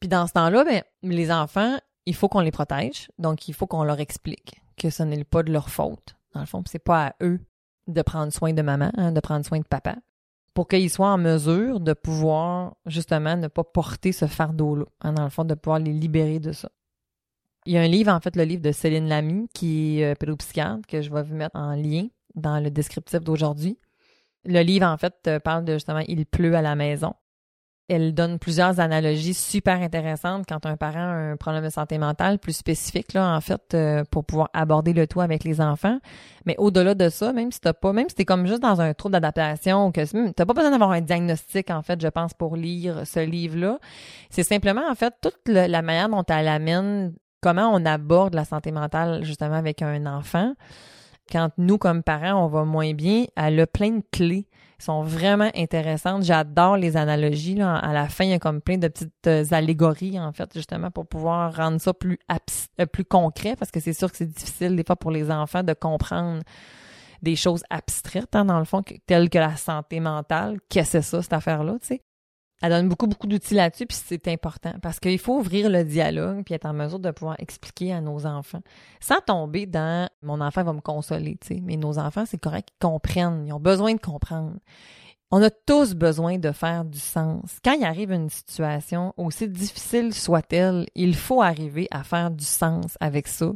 Puis 0.00 0.08
dans 0.08 0.26
ce 0.26 0.34
temps-là, 0.34 0.64
ben, 0.64 0.82
les 1.02 1.32
enfants, 1.32 1.78
il 2.06 2.14
faut 2.14 2.28
qu'on 2.28 2.40
les 2.40 2.50
protège. 2.50 3.08
Donc, 3.18 3.48
il 3.48 3.54
faut 3.54 3.66
qu'on 3.66 3.84
leur 3.84 4.00
explique 4.00 4.60
que 4.76 4.90
ce 4.90 5.02
n'est 5.02 5.24
pas 5.24 5.42
de 5.42 5.52
leur 5.52 5.70
faute. 5.70 6.16
Dans 6.34 6.40
le 6.40 6.46
fond, 6.46 6.62
c'est 6.66 6.78
pas 6.78 7.06
à 7.06 7.14
eux 7.22 7.40
de 7.86 8.02
prendre 8.02 8.32
soin 8.32 8.52
de 8.52 8.62
maman, 8.62 8.90
hein, 8.96 9.12
de 9.12 9.20
prendre 9.20 9.46
soin 9.46 9.58
de 9.58 9.64
papa, 9.64 9.96
pour 10.54 10.68
qu'ils 10.68 10.88
soient 10.88 11.12
en 11.12 11.18
mesure 11.18 11.80
de 11.80 11.92
pouvoir, 11.92 12.76
justement, 12.86 13.36
ne 13.36 13.48
pas 13.48 13.64
porter 13.64 14.12
ce 14.12 14.26
fardeau-là. 14.26 14.84
Hein, 15.00 15.12
dans 15.12 15.24
le 15.24 15.30
fond, 15.30 15.44
de 15.44 15.54
pouvoir 15.54 15.80
les 15.80 15.92
libérer 15.92 16.38
de 16.38 16.52
ça. 16.52 16.70
Il 17.66 17.72
y 17.72 17.78
a 17.78 17.80
un 17.80 17.88
livre, 17.88 18.12
en 18.12 18.20
fait, 18.20 18.36
le 18.36 18.44
livre 18.44 18.62
de 18.62 18.72
Céline 18.72 19.08
Lamy, 19.08 19.48
qui 19.52 20.00
est 20.00 20.12
euh, 20.12 20.14
pédopsychiatre, 20.14 20.86
que 20.86 21.02
je 21.02 21.10
vais 21.10 21.22
vous 21.22 21.34
mettre 21.34 21.56
en 21.56 21.74
lien 21.74 22.06
dans 22.34 22.62
le 22.62 22.70
descriptif 22.70 23.20
d'aujourd'hui. 23.20 23.78
Le 24.44 24.60
livre, 24.60 24.86
en 24.86 24.96
fait, 24.96 25.14
euh, 25.26 25.40
parle 25.40 25.64
de 25.64 25.72
justement 25.74 26.02
Il 26.06 26.24
pleut 26.26 26.54
à 26.54 26.62
la 26.62 26.76
maison. 26.76 27.14
Elle 27.88 28.14
donne 28.14 28.38
plusieurs 28.38 28.80
analogies 28.80 29.34
super 29.34 29.82
intéressantes 29.82 30.46
quand 30.48 30.64
un 30.64 30.76
parent 30.78 31.00
a 31.00 31.32
un 31.32 31.36
problème 31.36 31.64
de 31.64 31.68
santé 31.68 31.98
mentale 31.98 32.38
plus 32.38 32.54
spécifique, 32.54 33.12
là, 33.12 33.36
en 33.36 33.40
fait, 33.42 33.74
euh, 33.74 34.04
pour 34.10 34.24
pouvoir 34.24 34.48
aborder 34.54 34.94
le 34.94 35.06
tout 35.06 35.20
avec 35.20 35.44
les 35.44 35.60
enfants. 35.60 35.98
Mais 36.46 36.54
au-delà 36.56 36.94
de 36.94 37.10
ça, 37.10 37.34
même 37.34 37.52
si 37.52 37.60
t'as 37.60 37.74
pas, 37.74 37.92
même 37.92 38.08
si 38.08 38.14
t'es 38.14 38.24
comme 38.24 38.46
juste 38.46 38.62
dans 38.62 38.80
un 38.80 38.94
trouble 38.94 39.12
d'adaptation, 39.12 39.92
que 39.92 40.30
t'as 40.32 40.46
pas 40.46 40.54
besoin 40.54 40.70
d'avoir 40.70 40.92
un 40.92 41.02
diagnostic, 41.02 41.70
en 41.70 41.82
fait, 41.82 42.00
je 42.00 42.08
pense, 42.08 42.32
pour 42.32 42.56
lire 42.56 43.06
ce 43.06 43.20
livre-là. 43.20 43.78
C'est 44.30 44.44
simplement, 44.44 44.88
en 44.90 44.94
fait, 44.94 45.12
toute 45.20 45.46
la 45.46 45.82
manière 45.82 46.08
dont 46.08 46.24
elle 46.28 46.48
amène 46.48 47.12
comment 47.42 47.70
on 47.74 47.84
aborde 47.84 48.32
la 48.32 48.46
santé 48.46 48.72
mentale 48.72 49.22
justement 49.22 49.56
avec 49.56 49.82
un 49.82 50.06
enfant. 50.06 50.54
Quand 51.30 51.50
nous, 51.58 51.76
comme 51.76 52.02
parents, 52.02 52.42
on 52.42 52.48
va 52.48 52.64
moins 52.64 52.94
bien, 52.94 53.24
elle 53.36 53.60
a 53.60 53.66
plein 53.66 53.90
de 53.90 54.02
clés 54.10 54.46
sont 54.78 55.02
vraiment 55.02 55.50
intéressantes. 55.54 56.22
J'adore 56.22 56.76
les 56.76 56.96
analogies. 56.96 57.54
Là. 57.54 57.76
À 57.76 57.92
la 57.92 58.08
fin, 58.08 58.24
il 58.24 58.30
y 58.30 58.34
a 58.34 58.38
comme 58.38 58.60
plein 58.60 58.78
de 58.78 58.88
petites 58.88 59.26
euh, 59.26 59.44
allégories, 59.50 60.18
en 60.18 60.32
fait, 60.32 60.50
justement, 60.54 60.90
pour 60.90 61.06
pouvoir 61.06 61.54
rendre 61.54 61.80
ça 61.80 61.94
plus, 61.94 62.18
euh, 62.80 62.86
plus 62.86 63.04
concret, 63.04 63.56
parce 63.56 63.70
que 63.70 63.80
c'est 63.80 63.92
sûr 63.92 64.10
que 64.10 64.16
c'est 64.16 64.32
difficile 64.32 64.76
des 64.76 64.84
fois 64.84 64.96
pour 64.96 65.10
les 65.10 65.30
enfants 65.30 65.62
de 65.62 65.72
comprendre 65.72 66.42
des 67.22 67.36
choses 67.36 67.62
abstraites, 67.70 68.36
hein, 68.36 68.44
dans 68.44 68.58
le 68.58 68.64
fond, 68.64 68.82
telles 69.06 69.30
que 69.30 69.38
la 69.38 69.56
santé 69.56 70.00
mentale. 70.00 70.58
Qu'est-ce 70.68 70.98
que 70.98 71.02
c'est 71.02 71.10
ça, 71.10 71.22
cette 71.22 71.32
affaire-là, 71.32 71.74
tu 71.80 71.86
sais? 71.88 72.02
Elle 72.64 72.70
donne 72.70 72.88
beaucoup, 72.88 73.06
beaucoup 73.06 73.26
d'outils 73.26 73.52
là-dessus, 73.52 73.84
puis 73.84 73.98
c'est 74.02 74.26
important 74.28 74.72
parce 74.80 74.98
qu'il 74.98 75.18
faut 75.18 75.38
ouvrir 75.38 75.68
le 75.68 75.84
dialogue 75.84 76.44
puis 76.44 76.54
être 76.54 76.64
en 76.64 76.72
mesure 76.72 76.98
de 76.98 77.10
pouvoir 77.10 77.36
expliquer 77.38 77.92
à 77.92 78.00
nos 78.00 78.24
enfants 78.24 78.62
sans 79.00 79.20
tomber 79.20 79.66
dans 79.66 80.08
mon 80.22 80.40
enfant 80.40 80.62
va 80.62 80.72
me 80.72 80.80
consoler, 80.80 81.36
tu 81.42 81.48
sais. 81.48 81.60
Mais 81.62 81.76
nos 81.76 81.98
enfants, 81.98 82.24
c'est 82.26 82.40
correct, 82.40 82.70
ils 82.72 82.82
comprennent, 82.82 83.44
ils 83.46 83.52
ont 83.52 83.60
besoin 83.60 83.92
de 83.92 84.00
comprendre. 84.00 84.54
On 85.36 85.42
a 85.42 85.50
tous 85.50 85.94
besoin 85.96 86.38
de 86.38 86.52
faire 86.52 86.84
du 86.84 87.00
sens. 87.00 87.58
Quand 87.64 87.72
il 87.72 87.84
arrive 87.84 88.12
une 88.12 88.30
situation, 88.30 89.12
aussi 89.16 89.48
difficile 89.48 90.14
soit-elle, 90.14 90.86
il 90.94 91.16
faut 91.16 91.42
arriver 91.42 91.88
à 91.90 92.04
faire 92.04 92.30
du 92.30 92.44
sens 92.44 92.96
avec 93.00 93.26
ça 93.26 93.50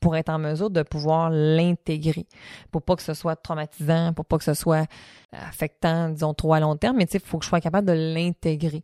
pour 0.00 0.16
être 0.16 0.28
en 0.28 0.40
mesure 0.40 0.70
de 0.70 0.82
pouvoir 0.82 1.30
l'intégrer, 1.30 2.26
pour 2.72 2.82
pas 2.82 2.96
que 2.96 3.02
ce 3.02 3.14
soit 3.14 3.36
traumatisant, 3.36 4.12
pour 4.12 4.24
pas 4.24 4.38
que 4.38 4.44
ce 4.44 4.54
soit 4.54 4.88
affectant, 5.30 6.08
disons, 6.08 6.34
trop 6.34 6.52
à 6.52 6.58
long 6.58 6.74
terme, 6.74 6.96
mais 6.96 7.04
il 7.04 7.20
faut 7.20 7.38
que 7.38 7.44
je 7.44 7.50
sois 7.50 7.60
capable 7.60 7.86
de 7.86 7.92
l'intégrer. 8.12 8.82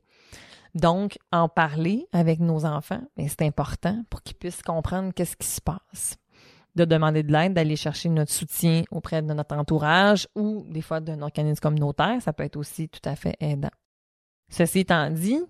Donc, 0.77 1.19
en 1.33 1.49
parler 1.49 2.07
avec 2.13 2.39
nos 2.39 2.65
enfants, 2.65 3.03
c'est 3.19 3.43
important 3.43 4.05
pour 4.09 4.23
qu'ils 4.23 4.37
puissent 4.37 4.63
comprendre 4.63 5.13
qu'est-ce 5.13 5.37
qui 5.37 5.49
se 5.49 5.61
passe 5.61 6.17
de 6.77 6.85
demander 6.85 7.23
de 7.23 7.33
l'aide, 7.33 7.55
d'aller 7.55 7.75
chercher 7.75 8.11
notre 8.11 8.33
soutien 8.33 8.85
auprès 8.91 9.23
de 9.23 9.33
notre 9.33 9.57
entourage 9.57 10.29
ou 10.37 10.65
des 10.69 10.83
fois 10.83 11.01
d'un 11.01 11.23
organisme 11.23 11.61
communautaire, 11.61 12.21
ça 12.21 12.33
peut 12.33 12.45
être 12.45 12.57
aussi 12.57 12.89
tout 12.89 13.01
à 13.09 13.17
fait 13.17 13.35
aidant. 13.41 13.71
Ceci 14.51 14.81
étant 14.81 15.11
dit, 15.11 15.41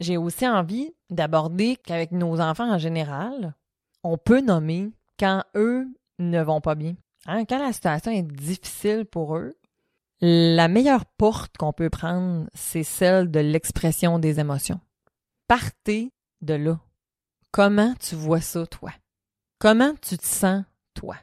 j'ai 0.00 0.18
aussi 0.18 0.46
envie 0.46 0.92
d'aborder 1.10 1.76
qu'avec 1.76 2.12
nos 2.12 2.40
enfants 2.40 2.70
en 2.72 2.78
général, 2.78 3.54
on 4.04 4.18
peut 4.18 4.42
nommer 4.42 4.92
quand 5.18 5.42
eux 5.54 5.86
ne 6.18 6.42
vont 6.42 6.60
pas 6.60 6.74
bien. 6.74 6.94
Hein, 7.26 7.44
quand 7.46 7.58
la 7.58 7.72
situation 7.72 8.12
est 8.12 8.22
difficile 8.22 9.06
pour 9.06 9.36
eux, 9.36 9.54
la 10.20 10.68
meilleure 10.68 11.06
porte 11.06 11.56
qu'on 11.56 11.72
peut 11.72 11.90
prendre, 11.90 12.48
c'est 12.54 12.82
celle 12.82 13.30
de 13.30 13.40
l'expression 13.40 14.18
des 14.18 14.40
émotions. 14.40 14.80
Partez 15.48 16.12
de 16.42 16.54
là. 16.54 16.80
Comment 17.50 17.94
tu 17.98 18.14
vois 18.14 18.40
ça, 18.40 18.66
toi? 18.66 18.92
Comment 19.58 19.94
tu 20.02 20.18
te 20.18 20.26
sens, 20.26 20.64
toi? 20.92 21.16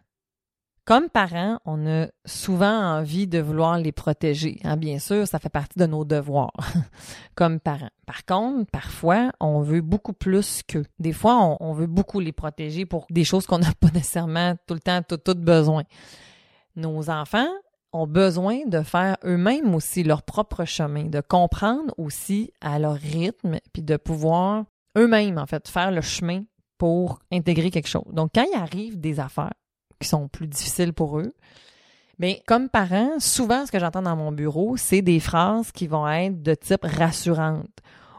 Comme 0.85 1.07
parents, 1.07 1.59
on 1.65 1.85
a 1.85 2.07
souvent 2.25 2.97
envie 2.97 3.27
de 3.27 3.39
vouloir 3.39 3.77
les 3.77 3.91
protéger. 3.91 4.59
Hein, 4.63 4.75
bien 4.75 4.97
sûr, 4.97 5.27
ça 5.27 5.37
fait 5.37 5.49
partie 5.49 5.77
de 5.77 5.85
nos 5.85 6.03
devoirs 6.03 6.51
comme 7.35 7.59
parents. 7.59 7.91
Par 8.07 8.25
contre, 8.25 8.69
parfois, 8.71 9.31
on 9.39 9.61
veut 9.61 9.81
beaucoup 9.81 10.13
plus 10.13 10.63
qu'eux. 10.63 10.85
Des 10.97 11.13
fois, 11.13 11.57
on, 11.59 11.73
veut 11.73 11.85
beaucoup 11.85 12.19
les 12.19 12.31
protéger 12.31 12.87
pour 12.87 13.05
des 13.11 13.23
choses 13.23 13.45
qu'on 13.45 13.59
n'a 13.59 13.71
pas 13.79 13.89
nécessairement 13.93 14.55
tout 14.65 14.73
le 14.73 14.79
temps, 14.79 15.01
tout, 15.07 15.17
tout 15.17 15.35
besoin. 15.35 15.83
Nos 16.75 17.11
enfants 17.11 17.51
ont 17.93 18.07
besoin 18.07 18.65
de 18.65 18.81
faire 18.81 19.17
eux-mêmes 19.23 19.75
aussi 19.75 20.03
leur 20.03 20.23
propre 20.23 20.65
chemin, 20.65 21.03
de 21.03 21.21
comprendre 21.21 21.93
aussi 21.99 22.51
à 22.61 22.79
leur 22.79 22.95
rythme, 22.95 23.59
puis 23.73 23.83
de 23.83 23.95
pouvoir 23.95 24.65
eux-mêmes, 24.97 25.37
en 25.37 25.45
fait, 25.45 25.67
faire 25.67 25.91
le 25.91 26.01
chemin 26.01 26.43
pour 26.83 27.19
intégrer 27.31 27.71
quelque 27.71 27.87
chose. 27.87 28.11
Donc, 28.11 28.31
quand 28.35 28.43
il 28.43 28.59
arrive 28.59 28.99
des 28.99 29.21
affaires, 29.21 29.53
qui 30.01 30.09
sont 30.09 30.27
plus 30.27 30.47
difficiles 30.47 30.91
pour 30.91 31.17
eux. 31.17 31.31
Mais 32.19 32.43
comme 32.45 32.67
parent, 32.67 33.19
souvent, 33.19 33.65
ce 33.65 33.71
que 33.71 33.79
j'entends 33.79 34.01
dans 34.01 34.17
mon 34.17 34.33
bureau, 34.33 34.75
c'est 34.75 35.01
des 35.01 35.21
phrases 35.21 35.71
qui 35.71 35.87
vont 35.87 36.05
être 36.09 36.43
de 36.43 36.53
type 36.53 36.83
rassurante. 36.83 37.71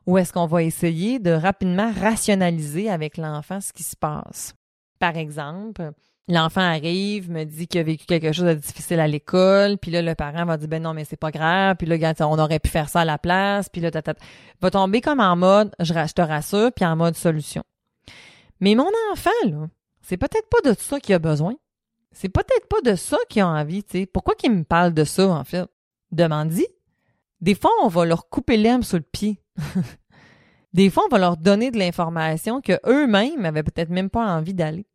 Ou 0.06 0.16
est-ce 0.16 0.32
qu'on 0.32 0.46
va 0.46 0.62
essayer 0.62 1.18
de 1.18 1.30
rapidement 1.32 1.92
rationaliser 1.92 2.88
avec 2.88 3.18
l'enfant 3.18 3.60
ce 3.60 3.74
qui 3.74 3.82
se 3.82 3.96
passe? 3.96 4.54
Par 4.98 5.18
exemple, 5.18 5.90
l'enfant 6.26 6.62
arrive, 6.62 7.30
me 7.30 7.44
dit 7.44 7.66
qu'il 7.66 7.80
a 7.80 7.84
vécu 7.84 8.06
quelque 8.06 8.32
chose 8.32 8.46
de 8.46 8.54
difficile 8.54 8.98
à 8.98 9.06
l'école, 9.06 9.76
puis 9.76 9.90
là, 9.90 10.00
le 10.00 10.14
parent 10.14 10.46
va 10.46 10.56
dire, 10.56 10.68
ben 10.68 10.82
non, 10.82 10.94
mais 10.94 11.04
c'est 11.04 11.20
pas 11.20 11.30
grave, 11.30 11.76
puis 11.76 11.86
là, 11.86 12.14
on 12.20 12.38
aurait 12.38 12.60
pu 12.60 12.70
faire 12.70 12.88
ça 12.88 13.02
à 13.02 13.04
la 13.04 13.18
place, 13.18 13.68
puis 13.68 13.82
là, 13.82 13.90
tata, 13.90 14.14
va 14.62 14.70
tomber 14.70 15.02
comme 15.02 15.20
en 15.20 15.36
mode, 15.36 15.70
je, 15.80 15.92
je 15.92 16.14
te 16.14 16.22
rassure, 16.22 16.72
puis 16.72 16.86
en 16.86 16.96
mode 16.96 17.14
solution. 17.14 17.62
Mais 18.64 18.74
mon 18.74 18.90
enfant, 19.12 19.28
là, 19.44 19.66
c'est 20.00 20.16
peut-être 20.16 20.48
pas 20.48 20.70
de 20.70 20.74
ça 20.74 20.98
qu'il 20.98 21.14
a 21.14 21.18
besoin. 21.18 21.54
C'est 22.12 22.30
peut-être 22.30 22.66
pas 22.66 22.80
de 22.80 22.96
ça 22.96 23.18
qu'ils 23.28 23.42
ont 23.42 23.48
envie, 23.48 23.84
tu 23.84 23.98
sais. 23.98 24.06
Pourquoi 24.06 24.36
qu'ils 24.36 24.52
me 24.52 24.64
parlent 24.64 24.94
de 24.94 25.04
ça, 25.04 25.28
en 25.28 25.44
fait? 25.44 25.68
Demande-y. 26.12 26.66
Des 27.42 27.54
fois, 27.54 27.70
on 27.82 27.88
va 27.88 28.06
leur 28.06 28.30
couper 28.30 28.56
l'herbe 28.56 28.82
sur 28.82 28.96
le 28.96 29.02
pied. 29.02 29.38
Des 30.72 30.88
fois, 30.88 31.02
on 31.04 31.10
va 31.10 31.18
leur 31.18 31.36
donner 31.36 31.72
de 31.72 31.78
l'information 31.78 32.62
qu'eux-mêmes 32.62 33.44
avaient 33.44 33.62
peut-être 33.62 33.90
même 33.90 34.08
pas 34.08 34.34
envie 34.34 34.54
d'aller. 34.54 34.86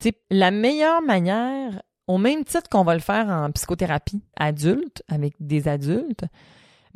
Tu 0.00 0.14
la 0.30 0.50
meilleure 0.50 1.02
manière, 1.02 1.82
au 2.06 2.16
même 2.16 2.44
titre 2.44 2.70
qu'on 2.70 2.82
va 2.82 2.94
le 2.94 3.00
faire 3.00 3.28
en 3.28 3.52
psychothérapie 3.52 4.22
adulte, 4.38 5.02
avec 5.08 5.34
des 5.38 5.68
adultes, 5.68 6.24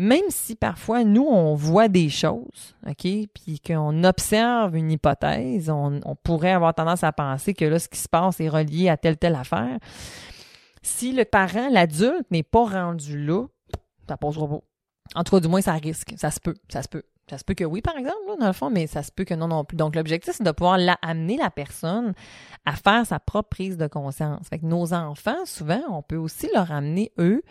même 0.01 0.25
si 0.31 0.57
parfois 0.57 1.05
nous, 1.05 1.27
on 1.27 1.55
voit 1.55 1.89
des 1.89 2.09
choses, 2.09 2.75
OK, 2.89 3.03
puis 3.03 3.61
qu'on 3.65 4.03
observe 4.03 4.75
une 4.75 4.91
hypothèse, 4.91 5.69
on, 5.69 6.01
pourrait 6.23 6.53
avoir 6.53 6.75
tendance 6.75 7.05
à 7.05 7.13
penser 7.13 7.53
que 7.53 7.67
là, 7.67 7.79
ce 7.79 7.87
qui 7.87 7.99
se 7.99 8.09
passe 8.09 8.41
est 8.41 8.49
relié 8.49 8.89
à 8.89 8.97
telle, 8.97 9.19
telle 9.19 9.35
affaire. 9.35 9.79
Si 10.81 11.13
le 11.13 11.27
parent, 11.27 11.69
l'adulte, 11.69 12.31
n'est 12.31 12.43
pas 12.43 12.65
rendu 12.65 13.23
là, 13.23 13.45
ça 14.09 14.17
posera 14.17 14.49
pas. 14.49 14.61
En 15.17 15.23
tout 15.23 15.37
cas, 15.37 15.41
du 15.41 15.49
moins, 15.49 15.61
ça 15.61 15.75
risque. 15.75 16.15
Ça 16.17 16.31
se 16.31 16.41
peut. 16.41 16.55
Ça 16.71 16.83
se 16.83 16.89
peut. 16.89 17.03
Ça 17.29 17.37
se 17.37 17.45
peut 17.45 17.55
que 17.55 17.65
oui, 17.65 17.83
par 17.83 17.99
exemple, 17.99 18.17
dans 18.41 18.47
le 18.47 18.55
fond, 18.55 18.71
mais 18.71 18.87
ça 18.87 19.03
se 19.03 19.13
peut 19.13 19.25
que 19.25 19.35
non 19.35 19.49
non 19.49 19.65
plus. 19.67 19.77
Donc, 19.77 19.97
l'objectif, 19.97 20.35
c'est 20.35 20.45
de 20.45 20.51
pouvoir 20.51 20.79
amener 21.03 21.37
la 21.37 21.51
personne 21.51 22.15
à 22.65 22.73
faire 22.73 23.05
sa 23.05 23.21
propre 23.21 23.51
prise 23.51 23.77
de 23.77 23.87
conscience. 23.87 24.49
Fait 24.49 24.61
que 24.61 24.67
nos 24.67 24.95
enfants, 24.95 25.45
souvent, 25.45 25.83
on 25.91 26.03
peut 26.03 26.17
aussi 26.17 26.49
leur 26.55 26.73
amener, 26.73 27.13
eux, 27.19 27.43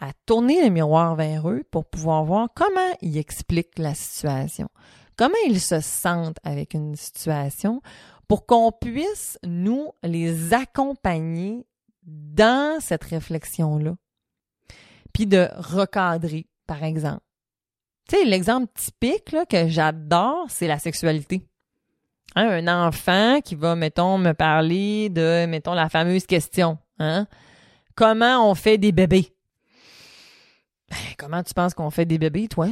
à 0.00 0.12
tourner 0.26 0.62
le 0.62 0.70
miroir 0.70 1.14
vers 1.14 1.48
eux 1.48 1.62
pour 1.70 1.84
pouvoir 1.84 2.24
voir 2.24 2.48
comment 2.54 2.80
ils 3.00 3.18
expliquent 3.18 3.78
la 3.78 3.94
situation, 3.94 4.68
comment 5.16 5.34
ils 5.46 5.60
se 5.60 5.80
sentent 5.80 6.38
avec 6.44 6.74
une 6.74 6.96
situation, 6.96 7.80
pour 8.28 8.46
qu'on 8.46 8.72
puisse, 8.72 9.38
nous, 9.44 9.92
les 10.02 10.54
accompagner 10.54 11.66
dans 12.06 12.80
cette 12.80 13.04
réflexion-là. 13.04 13.94
Puis 15.12 15.26
de 15.26 15.48
recadrer, 15.56 16.46
par 16.66 16.82
exemple. 16.82 17.22
Tu 18.08 18.16
sais, 18.16 18.24
l'exemple 18.24 18.70
typique 18.74 19.34
que 19.48 19.68
j'adore, 19.68 20.46
c'est 20.48 20.66
la 20.66 20.78
sexualité. 20.78 21.46
Hein, 22.36 22.66
un 22.66 22.88
enfant 22.88 23.40
qui 23.40 23.54
va, 23.54 23.76
mettons, 23.76 24.18
me 24.18 24.32
parler 24.32 25.08
de, 25.08 25.46
mettons, 25.46 25.74
la 25.74 25.88
fameuse 25.88 26.26
question. 26.26 26.78
Hein? 26.98 27.26
Comment 27.94 28.50
on 28.50 28.54
fait 28.54 28.76
des 28.76 28.92
bébés? 28.92 29.33
Ben, 30.94 31.14
comment 31.18 31.42
tu 31.42 31.54
penses 31.54 31.74
qu'on 31.74 31.90
fait 31.90 32.04
des 32.04 32.18
bébés, 32.18 32.46
toi? 32.46 32.68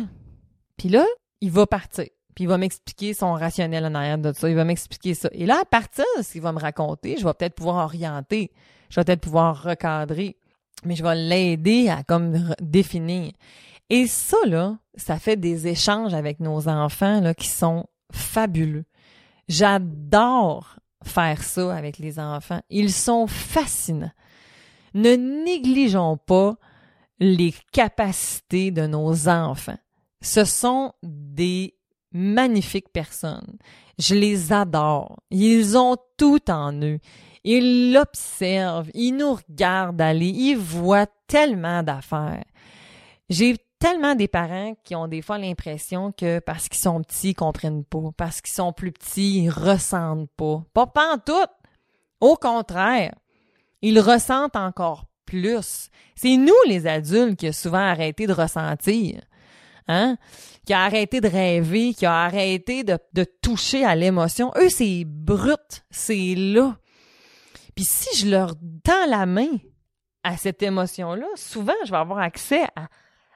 Puis 0.77 0.89
là, 0.89 1.05
il 1.41 1.51
va 1.51 1.67
partir. 1.67 2.07
Puis 2.35 2.45
il 2.45 2.47
va 2.47 2.57
m'expliquer 2.57 3.15
son 3.15 3.33
rationnel 3.33 3.85
en 3.85 3.95
arrière 3.95 4.19
de 4.19 4.33
ça. 4.33 4.49
Il 4.49 4.55
va 4.55 4.65
m'expliquer 4.65 5.15
ça. 5.15 5.29
Et 5.33 5.45
là, 5.45 5.59
à 5.63 5.65
partir 5.65 6.05
de 6.17 6.23
ce 6.23 6.33
qu'il 6.33 6.41
va 6.41 6.53
me 6.53 6.61
raconter, 6.61 7.17
je 7.19 7.25
vais 7.25 7.35
peut-être 7.35 7.57
pouvoir 7.57 7.85
orienter. 7.85 8.53
Je 8.91 9.01
vais 9.01 9.05
peut-être 9.05 9.21
pouvoir 9.21 9.63
recadrer. 9.63 10.37
Mais 10.85 10.95
je 10.95 11.03
vais 11.03 11.17
l'aider 11.17 11.89
à 11.89 12.05
comme 12.05 12.55
définir. 12.61 13.33
Et 13.91 14.07
ça, 14.07 14.37
là, 14.47 14.79
ça 14.95 15.19
fait 15.19 15.37
des 15.37 15.67
échanges 15.67 16.15
avec 16.15 16.41
nos 16.41 16.69
enfants 16.69 17.21
là, 17.21 17.35
qui 17.35 17.49
sont 17.49 17.87
fabuleux. 18.13 18.85
J'adore 19.49 20.77
faire 21.05 21.43
ça 21.43 21.75
avec 21.77 21.99
les 21.99 22.21
enfants. 22.21 22.61
Ils 22.71 22.93
sont 22.93 23.27
fascinants. 23.27 24.13
Ne 24.95 25.17
négligeons 25.17 26.17
pas 26.17 26.57
les 27.23 27.55
capacités 27.71 28.73
de 28.73 28.87
nos 28.87 29.29
enfants. 29.29 29.79
Ce 30.21 30.45
sont 30.45 30.93
des 31.05 31.77
magnifiques 32.11 32.93
personnes. 32.93 33.59
Je 33.99 34.17
les 34.17 34.53
adore. 34.53 35.21
Ils 35.31 35.79
ont 35.79 35.97
tout 36.17 36.51
en 36.51 36.73
eux. 36.83 36.99
Ils 37.45 37.93
l'observent, 37.93 38.91
ils 38.95 39.17
nous 39.17 39.35
regardent 39.35 40.01
aller, 40.01 40.29
ils 40.29 40.57
voient 40.57 41.09
tellement 41.27 41.83
d'affaires. 41.83 42.45
J'ai 43.29 43.57
tellement 43.79 44.15
des 44.15 44.29
parents 44.29 44.75
qui 44.85 44.95
ont 44.95 45.09
des 45.09 45.23
fois 45.23 45.39
l'impression 45.39 46.13
que 46.13 46.41
parce 46.41 46.69
qu'ils 46.69 46.81
sont 46.81 47.03
petits, 47.03 47.31
ils 47.31 47.35
comprennent 47.35 47.85
pas. 47.85 48.11
Parce 48.17 48.41
qu'ils 48.41 48.55
sont 48.55 48.73
plus 48.73 48.93
petits, 48.93 49.45
ils 49.45 49.51
ressentent 49.51 50.31
pas. 50.37 50.65
Pas, 50.87 51.19
tout. 51.25 51.33
Au 52.21 52.37
contraire, 52.37 53.15
ils 53.81 54.01
ressentent 54.01 54.57
encore 54.57 55.07
plus. 55.33 55.89
C'est 56.15 56.37
nous, 56.37 56.53
les 56.67 56.87
adultes, 56.87 57.39
qui 57.39 57.47
a 57.47 57.53
souvent 57.53 57.79
arrêté 57.79 58.27
de 58.27 58.35
ressentir. 58.35 59.23
Hein? 59.89 60.19
Qui 60.67 60.75
a 60.75 60.81
arrêté 60.83 61.23
de 61.23 61.29
rêver, 61.29 61.95
qui 61.95 62.05
a 62.05 62.25
arrêté 62.25 62.85
de, 62.85 62.99
de 63.15 63.25
toucher 63.25 63.85
à 63.85 63.95
l'émotion. 63.95 64.53
Eux, 64.59 64.69
c'est 64.69 65.05
brut, 65.07 65.85
c'est 65.91 66.35
là. 66.37 66.77
Puis 67.75 67.87
si 67.87 68.15
je 68.19 68.31
leur 68.31 68.55
tends 68.85 69.07
la 69.09 69.25
main 69.25 69.57
à 70.23 70.37
cette 70.37 70.63
émotion-là, 70.63 71.27
souvent, 71.35 71.73
je 71.87 71.91
vais 71.91 71.97
avoir 71.97 72.19
accès 72.19 72.65
à, 72.77 72.89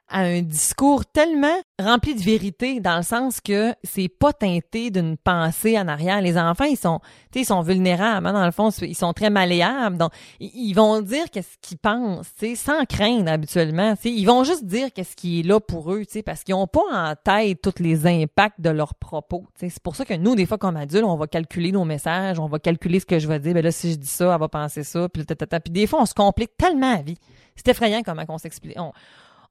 à 0.09 0.21
un 0.21 0.43
discours 0.43 1.05
tellement 1.05 1.57
rempli 1.81 2.15
de 2.15 2.21
vérité 2.21 2.81
dans 2.81 2.97
le 2.97 3.03
sens 3.03 3.41
que 3.41 3.75
c'est 3.83 4.09
pas 4.09 4.33
teinté 4.33 4.91
d'une 4.91 5.17
pensée 5.17 5.79
en 5.79 5.89
arrière. 5.89 6.21
Les 6.21 6.39
enfants, 6.39 6.65
ils 6.65 6.77
sont, 6.77 7.01
ils 7.35 7.45
sont 7.45 7.61
vulnérables, 7.63 8.27
hein, 8.27 8.33
dans 8.33 8.45
le 8.45 8.53
fond, 8.53 8.71
ils 8.71 8.95
sont 8.95 9.13
très 9.13 9.31
malléables. 9.31 9.99
Donc, 9.99 10.13
ils 10.41 10.75
vont 10.75 11.01
dire 11.01 11.29
qu'est-ce 11.31 11.59
qu'ils 11.61 11.79
pensent, 11.79 12.33
sans 12.55 12.85
craindre 12.85 13.31
habituellement. 13.31 13.95
Ils 14.05 14.25
vont 14.25 14.45
juste 14.45 14.65
dire 14.65 14.93
qu'est-ce 14.93 15.17
qui 15.17 15.41
est 15.41 15.43
là 15.43 15.59
pour 15.61 15.93
eux, 15.93 16.05
parce 16.25 16.45
qu'ils 16.45 16.55
ont 16.55 16.69
pas 16.69 16.85
en 16.93 17.15
tête 17.17 17.61
tous 17.61 17.83
les 17.83 18.07
impacts 18.07 18.61
de 18.61 18.71
leurs 18.71 18.95
propos. 18.95 19.47
C'est 19.57 19.81
pour 19.81 19.97
ça 19.97 20.05
que 20.05 20.15
nous, 20.15 20.37
des 20.37 20.47
fois, 20.47 20.59
comme 20.59 20.77
adultes, 20.77 21.05
on 21.05 21.17
va 21.17 21.27
calculer 21.27 21.73
nos 21.73 21.85
messages, 21.85 22.39
on 22.39 22.47
va 22.47 22.59
calculer 22.59 23.01
ce 23.01 23.07
que 23.07 23.19
je 23.19 23.27
vais 23.27 23.41
dire. 23.41 23.55
Ben 23.55 23.63
là, 23.63 23.73
si 23.73 23.93
je 23.93 23.97
dis 23.97 24.07
ça, 24.07 24.33
elle 24.33 24.41
va 24.41 24.49
penser 24.49 24.85
ça. 24.85 25.09
Puis, 25.09 25.25
puis 25.25 25.73
des 25.73 25.87
fois, 25.87 26.03
on 26.03 26.07
se 26.07 26.15
complique 26.15 26.57
tellement 26.57 26.95
la 26.95 27.03
vie. 27.03 27.19
C'est 27.57 27.69
effrayant 27.69 28.03
comment 28.05 28.25
on 28.29 28.39
s'explique 28.39 28.77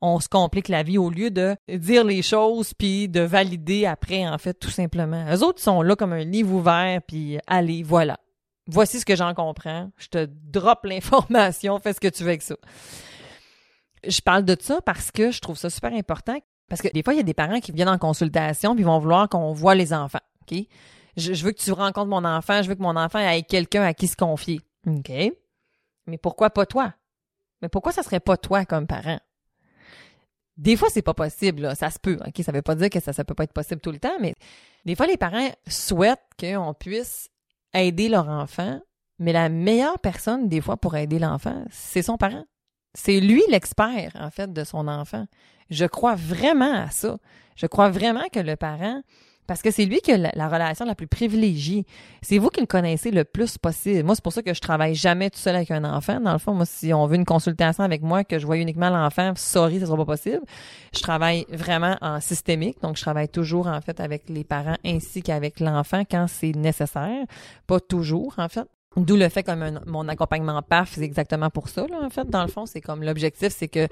se 0.01 0.29
complique 0.29 0.67
la 0.67 0.83
vie 0.83 0.97
au 0.97 1.09
lieu 1.09 1.31
de 1.31 1.55
dire 1.69 2.03
les 2.03 2.21
choses 2.21 2.73
puis 2.73 3.09
de 3.09 3.21
valider 3.21 3.85
après, 3.85 4.27
en 4.27 4.37
fait, 4.37 4.53
tout 4.53 4.69
simplement. 4.69 5.25
Les 5.25 5.43
autres 5.43 5.61
sont 5.61 5.81
là 5.81 5.95
comme 5.95 6.13
un 6.13 6.23
livre 6.23 6.53
ouvert 6.53 7.01
puis 7.07 7.37
allez, 7.47 7.83
voilà. 7.83 8.19
Voici 8.67 8.99
ce 8.99 9.05
que 9.05 9.15
j'en 9.15 9.33
comprends. 9.33 9.91
Je 9.97 10.07
te 10.07 10.27
drop 10.29 10.79
l'information, 10.85 11.79
fais 11.79 11.93
ce 11.93 11.99
que 11.99 12.07
tu 12.07 12.23
veux 12.23 12.29
avec 12.29 12.41
ça. 12.41 12.55
Je 14.07 14.21
parle 14.21 14.45
de 14.45 14.55
ça 14.59 14.81
parce 14.81 15.11
que 15.11 15.31
je 15.31 15.39
trouve 15.39 15.57
ça 15.57 15.69
super 15.69 15.93
important. 15.93 16.37
Parce 16.67 16.81
que 16.81 16.87
des 16.87 17.03
fois, 17.03 17.13
il 17.13 17.17
y 17.17 17.19
a 17.19 17.23
des 17.23 17.33
parents 17.33 17.59
qui 17.59 17.71
viennent 17.71 17.89
en 17.89 17.97
consultation 17.97 18.75
puis 18.75 18.83
vont 18.83 18.99
vouloir 18.99 19.29
qu'on 19.29 19.53
voit 19.53 19.75
les 19.75 19.93
enfants. 19.93 20.19
OK? 20.41 20.57
Je, 21.15 21.33
je, 21.33 21.45
veux 21.45 21.51
que 21.51 21.61
tu 21.61 21.71
rencontres 21.71 22.09
mon 22.09 22.25
enfant, 22.25 22.61
je 22.61 22.67
veux 22.67 22.75
que 22.75 22.81
mon 22.81 22.95
enfant 22.95 23.19
ait 23.19 23.43
quelqu'un 23.43 23.83
à 23.83 23.93
qui 23.93 24.07
se 24.07 24.17
confier. 24.17 24.61
OK? 24.87 25.11
Mais 26.07 26.17
pourquoi 26.17 26.49
pas 26.49 26.65
toi? 26.65 26.93
Mais 27.61 27.69
pourquoi 27.69 27.91
ça 27.91 28.03
serait 28.03 28.19
pas 28.19 28.37
toi 28.37 28.65
comme 28.65 28.87
parent? 28.87 29.19
Des 30.57 30.77
fois, 30.77 30.87
c'est 30.91 31.01
pas 31.01 31.13
possible, 31.13 31.75
ça 31.75 31.89
se 31.89 31.99
peut. 31.99 32.17
Ok, 32.25 32.43
ça 32.43 32.51
veut 32.51 32.61
pas 32.61 32.75
dire 32.75 32.89
que 32.89 32.99
ça, 32.99 33.11
ça 33.11 33.23
peut 33.23 33.33
pas 33.33 33.43
être 33.43 33.53
possible 33.53 33.81
tout 33.81 33.91
le 33.91 33.99
temps, 33.99 34.17
mais 34.21 34.35
des 34.85 34.95
fois, 34.95 35.07
les 35.07 35.17
parents 35.17 35.49
souhaitent 35.67 36.19
qu'on 36.39 36.73
puisse 36.73 37.29
aider 37.73 38.07
leur 38.07 38.29
enfant, 38.29 38.79
mais 39.19 39.33
la 39.33 39.49
meilleure 39.49 39.99
personne, 39.99 40.47
des 40.47 40.61
fois, 40.61 40.77
pour 40.77 40.95
aider 40.95 41.19
l'enfant, 41.19 41.65
c'est 41.71 42.01
son 42.01 42.17
parent. 42.17 42.45
C'est 42.93 43.19
lui 43.19 43.43
l'expert, 43.49 44.11
en 44.15 44.29
fait, 44.31 44.53
de 44.53 44.63
son 44.63 44.87
enfant. 44.87 45.25
Je 45.69 45.85
crois 45.85 46.15
vraiment 46.15 46.73
à 46.73 46.89
ça. 46.89 47.17
Je 47.57 47.67
crois 47.67 47.89
vraiment 47.89 48.27
que 48.31 48.39
le 48.39 48.55
parent 48.55 49.01
Parce 49.47 49.61
que 49.61 49.71
c'est 49.71 49.85
lui 49.85 49.99
qui 50.01 50.11
a 50.11 50.17
la, 50.17 50.47
relation 50.47 50.85
la 50.85 50.95
plus 50.95 51.07
privilégiée. 51.07 51.85
C'est 52.21 52.37
vous 52.37 52.49
qui 52.49 52.61
le 52.61 52.65
connaissez 52.65 53.11
le 53.11 53.23
plus 53.23 53.57
possible. 53.57 54.03
Moi, 54.03 54.15
c'est 54.15 54.23
pour 54.23 54.33
ça 54.33 54.41
que 54.41 54.53
je 54.53 54.59
travaille 54.59 54.95
jamais 54.95 55.29
tout 55.29 55.39
seul 55.39 55.55
avec 55.55 55.71
un 55.71 55.83
enfant. 55.83 56.19
Dans 56.19 56.33
le 56.33 56.39
fond, 56.39 56.53
moi, 56.53 56.65
si 56.65 56.93
on 56.93 57.05
veut 57.05 57.15
une 57.15 57.25
consultation 57.25 57.83
avec 57.83 58.01
moi, 58.01 58.23
que 58.23 58.39
je 58.39 58.45
vois 58.45 58.57
uniquement 58.57 58.89
l'enfant, 58.89 59.33
sorry, 59.35 59.79
ça 59.79 59.85
sera 59.85 59.97
pas 59.97 60.05
possible. 60.05 60.41
Je 60.95 61.01
travaille 61.01 61.45
vraiment 61.49 61.97
en 62.01 62.19
systémique. 62.19 62.81
Donc, 62.81 62.97
je 62.97 63.01
travaille 63.01 63.29
toujours, 63.29 63.67
en 63.67 63.81
fait, 63.81 63.99
avec 63.99 64.29
les 64.29 64.43
parents 64.43 64.77
ainsi 64.83 65.21
qu'avec 65.21 65.59
l'enfant 65.59 66.03
quand 66.09 66.25
c'est 66.27 66.55
nécessaire. 66.55 67.25
Pas 67.67 67.79
toujours, 67.79 68.33
en 68.37 68.49
fait. 68.49 68.67
D'où 68.97 69.17
le 69.17 69.27
fait 69.27 69.43
que 69.43 69.89
mon 69.89 70.07
accompagnement 70.07 70.61
PAF, 70.61 70.93
c'est 70.93 71.01
exactement 71.01 71.49
pour 71.49 71.67
ça, 71.67 71.85
là, 71.87 71.99
en 72.01 72.09
fait. 72.09 72.29
Dans 72.29 72.43
le 72.43 72.49
fond, 72.49 72.65
c'est 72.65 72.79
comme 72.79 73.03
l'objectif, 73.03 73.49
c'est 73.49 73.67
que 73.67 73.87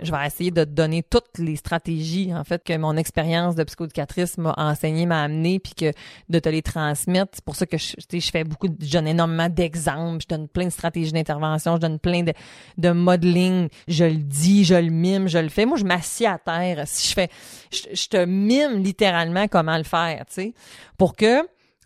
je 0.00 0.10
vais 0.10 0.26
essayer 0.26 0.50
de 0.50 0.64
te 0.64 0.70
donner 0.70 1.04
toutes 1.04 1.38
les 1.38 1.54
stratégies, 1.54 2.34
en 2.34 2.42
fait, 2.42 2.64
que 2.64 2.76
mon 2.76 2.96
expérience 2.96 3.54
de 3.54 3.62
psychoéducatrice 3.62 4.38
m'a 4.38 4.52
enseigné, 4.56 5.06
m'a 5.06 5.22
amené, 5.22 5.60
puis 5.60 5.74
que 5.74 5.92
de 6.28 6.38
te 6.40 6.48
les 6.48 6.62
transmettre. 6.62 7.30
C'est 7.34 7.44
pour 7.44 7.54
ça 7.54 7.66
que 7.66 7.78
je, 7.78 7.94
je 8.12 8.30
fais 8.30 8.42
beaucoup, 8.42 8.68
je 8.80 8.92
donne 8.92 9.06
énormément 9.06 9.48
d'exemples, 9.48 10.22
je 10.22 10.28
donne 10.28 10.48
plein 10.48 10.64
de 10.64 10.70
stratégies 10.70 11.12
d'intervention, 11.12 11.76
je 11.76 11.80
donne 11.80 12.00
plein 12.00 12.24
de, 12.24 12.32
de 12.78 12.90
modeling, 12.90 13.68
je 13.86 14.04
le 14.04 14.16
dis, 14.16 14.64
je 14.64 14.74
le 14.74 14.90
mime, 14.90 15.28
je 15.28 15.38
le 15.38 15.50
fais. 15.50 15.66
Moi, 15.66 15.78
je 15.78 15.84
m'assieds 15.84 16.26
à 16.26 16.38
terre. 16.38 16.82
Si 16.86 17.08
je 17.08 17.14
fais, 17.14 17.28
je, 17.70 17.94
je 17.94 18.08
te 18.08 18.24
mime 18.24 18.82
littéralement 18.82 19.46
comment 19.46 19.76
le 19.76 19.84
faire, 19.84 20.24
tu 20.26 20.34
sais, 20.34 20.54
pour 20.98 21.14
que 21.14 21.42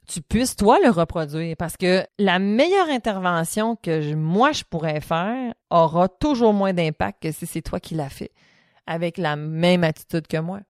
tu 0.07 0.23
puisses 0.23 0.57
toi 0.57 0.79
le 0.83 0.91
reproduire 0.91 1.57
parce 1.57 1.77
que 1.77 2.05
la 2.19 2.39
meilleure 2.39 2.89
intervention 2.89 3.77
que 3.77 4.15
moi 4.15 4.53
je 4.53 4.65
pourrais 4.65 5.01
faire 5.01 5.55
aura 5.71 6.09
toujours 6.09 6.53
moins 6.53 6.73
d'impact 6.73 7.23
que 7.23 7.33
si 7.33 7.47
c'est 7.47 7.63
toi 7.63 7.81
qui 7.81 7.95
l'as 7.95 8.09
fait 8.09 8.33
avec 8.87 9.19
la 9.19 9.37
même 9.37 9.85
attitude 9.85 10.27
que 10.27 10.39
moi. 10.39 10.61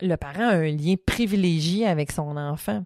Le 0.00 0.16
parent 0.16 0.48
a 0.48 0.54
un 0.54 0.70
lien 0.70 0.94
privilégié 1.06 1.86
avec 1.86 2.12
son 2.12 2.36
enfant. 2.36 2.84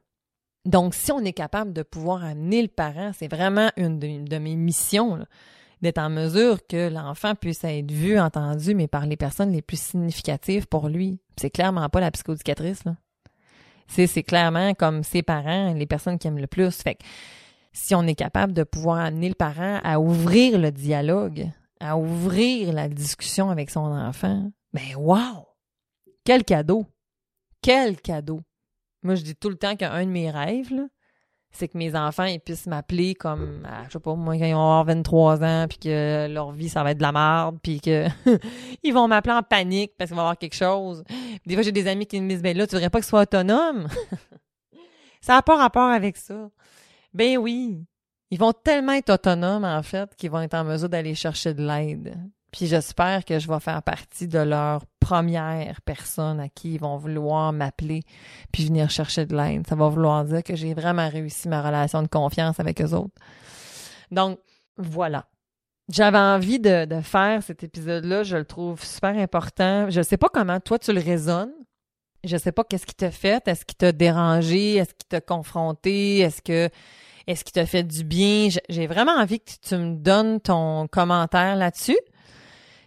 Donc, 0.65 0.95
si 0.95 1.11
on 1.11 1.21
est 1.21 1.33
capable 1.33 1.73
de 1.73 1.83
pouvoir 1.83 2.25
amener 2.25 2.63
le 2.63 2.69
parent, 2.69 3.13
c'est 3.15 3.29
vraiment 3.29 3.71
une 3.77 3.99
de, 3.99 4.39
mes 4.39 4.55
missions, 4.55 5.27
d'être 5.81 5.99
en 5.99 6.09
mesure 6.09 6.65
que 6.67 6.89
l'enfant 6.89 7.35
puisse 7.35 7.65
être 7.65 7.91
vu, 7.91 8.19
entendu, 8.19 8.75
mais 8.75 8.87
par 8.87 9.07
les 9.07 9.17
personnes 9.17 9.51
les 9.51 9.63
plus 9.63 9.81
significatives 9.81 10.69
pour 10.69 10.89
lui. 10.89 11.19
C'est 11.37 11.51
clairement 11.51 11.89
pas 11.89 12.01
la 12.01 12.11
psychoéducatrice, 12.11 12.85
là 12.85 12.97
c'est 13.93 14.23
clairement 14.23 14.75
comme 14.75 15.03
ses 15.03 15.23
parents, 15.23 15.73
les 15.75 15.87
personnes 15.87 16.19
qui 16.19 16.29
aiment 16.29 16.39
le 16.39 16.47
plus. 16.47 16.71
Fait 16.83 16.95
que 16.95 17.05
si 17.73 17.95
on 17.95 18.03
est 18.03 18.15
capable 18.15 18.53
de 18.53 18.65
pouvoir 18.65 18.99
amener 18.99 19.29
le 19.29 19.35
parent 19.35 19.81
à 19.83 19.99
ouvrir 19.99 20.59
le 20.59 20.71
dialogue, 20.71 21.49
à 21.81 21.97
ouvrir 21.97 22.73
la 22.73 22.89
discussion 22.89 23.51
avec 23.51 23.71
son 23.71 23.81
enfant, 23.81 24.51
ben 24.73 24.95
wow! 24.97 25.47
Quel 26.25 26.45
cadeau! 26.45 26.87
Quel 27.61 28.01
cadeau! 28.01 28.41
Moi, 29.03 29.17
je 29.17 29.23
dis 29.23 29.35
tout 29.35 29.49
le 29.49 29.57
temps 29.57 29.77
qu'un 29.77 30.05
de 30.05 30.11
mes 30.11 30.31
rêves, 30.31 30.73
c'est 31.53 31.69
que 31.69 31.77
mes 31.77 31.95
enfants 31.95 32.25
ils 32.25 32.41
puissent 32.41 32.67
m'appeler 32.67 33.15
comme 33.15 33.67
je 33.87 33.93
sais 33.93 34.01
pas 34.01 34.15
moi 34.15 34.37
quand 34.39 34.45
ils 34.45 34.55
vont 34.55 34.61
avoir 34.61 34.85
23 34.85 35.45
ans 35.45 35.67
puis 35.69 35.79
que 35.79 36.27
leur 36.29 36.53
vie 36.53 36.69
ça 36.69 36.83
va 36.83 36.93
être 36.93 36.99
de 36.99 37.03
la 37.03 37.13
merde 37.13 37.59
puis 37.63 37.81
que 37.81 38.07
ils 38.83 38.93
vont 38.93 39.07
m'appeler 39.07 39.35
en 39.35 39.43
panique 39.43 39.93
parce 39.99 40.09
qu'il 40.09 40.17
va 40.17 40.23
y 40.23 40.25
avoir 40.25 40.39
quelque 40.39 40.57
chose. 40.57 41.05
Des 41.47 41.55
fois 41.55 41.63
j'ai 41.63 41.73
des 41.73 41.87
amis 41.87 42.07
qui 42.07 42.21
me 42.21 42.29
disent 42.29 42.43
ben 42.43 42.57
là 42.57 42.67
tu 42.67 42.75
voudrais 42.75 42.91
pas 42.91 43.01
qu'ils 43.01 43.09
soient 43.09 43.23
autonomes. 43.23 43.87
ça 45.21 45.35
n'a 45.35 45.43
pas 45.43 45.57
rapport 45.57 45.91
avec 45.91 46.17
ça. 46.17 46.51
Ben 47.13 47.37
oui, 47.37 47.85
ils 48.31 48.39
vont 48.39 48.53
tellement 48.53 48.93
être 48.93 49.11
autonomes 49.11 49.65
en 49.65 49.83
fait 49.83 50.17
qu'ils 50.17 50.31
vont 50.31 50.41
être 50.41 50.55
en 50.55 50.65
mesure 50.65 50.89
d'aller 50.89 51.15
chercher 51.15 51.53
de 51.53 51.67
l'aide. 51.67 52.17
Puis 52.53 52.67
j'espère 52.67 53.25
que 53.25 53.39
je 53.39 53.49
vais 53.49 53.61
faire 53.61 53.83
partie 53.83 54.29
de 54.29 54.39
leur 54.39 54.85
première 55.01 55.81
personne 55.81 56.39
à 56.39 56.51
qui 56.51 56.75
ils 56.75 56.81
vont 56.81 56.99
vouloir 56.99 57.53
m'appeler 57.53 58.03
puis 58.53 58.67
venir 58.67 58.91
chercher 58.91 59.25
de 59.25 59.35
l'aide. 59.35 59.67
Ça 59.67 59.75
va 59.75 59.89
vouloir 59.89 60.25
dire 60.25 60.43
que 60.45 60.55
j'ai 60.55 60.75
vraiment 60.75 61.09
réussi 61.09 61.49
ma 61.49 61.63
relation 61.63 62.03
de 62.03 62.09
confiance 62.09 62.61
avec 62.61 62.83
eux 62.83 62.93
autres. 62.93 63.15
Donc, 64.11 64.39
voilà. 64.77 65.27
J'avais 65.89 66.19
envie 66.19 66.61
de, 66.61 66.85
de 66.85 67.01
faire 67.01 67.43
cet 67.43 67.65
épisode-là. 67.65 68.23
Je 68.23 68.37
le 68.37 68.45
trouve 68.45 68.85
super 68.85 69.17
important. 69.17 69.89
Je 69.89 69.99
ne 69.99 70.05
sais 70.05 70.19
pas 70.19 70.29
comment 70.29 70.61
toi 70.61 70.79
tu 70.79 70.93
le 70.93 71.01
raisonnes. 71.01 71.53
Je 72.23 72.35
ne 72.35 72.39
sais 72.39 72.53
pas 72.53 72.65
qu'est-ce 72.65 72.87
qui 72.87 72.95
t'a 72.95 73.11
fait. 73.11 73.49
Est-ce 73.49 73.65
qui 73.65 73.75
t'a 73.75 73.93
dérangé? 73.93 74.77
Est-ce 74.77 74.93
qui 74.95 75.07
t'a 75.09 75.23
confronté? 75.23 76.19
Est-ce 76.19 76.43
que 76.43 76.69
est-ce 77.27 77.45
qui 77.45 77.53
t'a 77.53 77.67
fait 77.67 77.83
du 77.83 78.05
bien? 78.05 78.49
J'ai 78.69 78.87
vraiment 78.87 79.13
envie 79.13 79.41
que 79.41 79.53
tu 79.63 79.77
me 79.77 79.97
donnes 79.97 80.41
ton 80.41 80.87
commentaire 80.89 81.57
là-dessus 81.57 81.99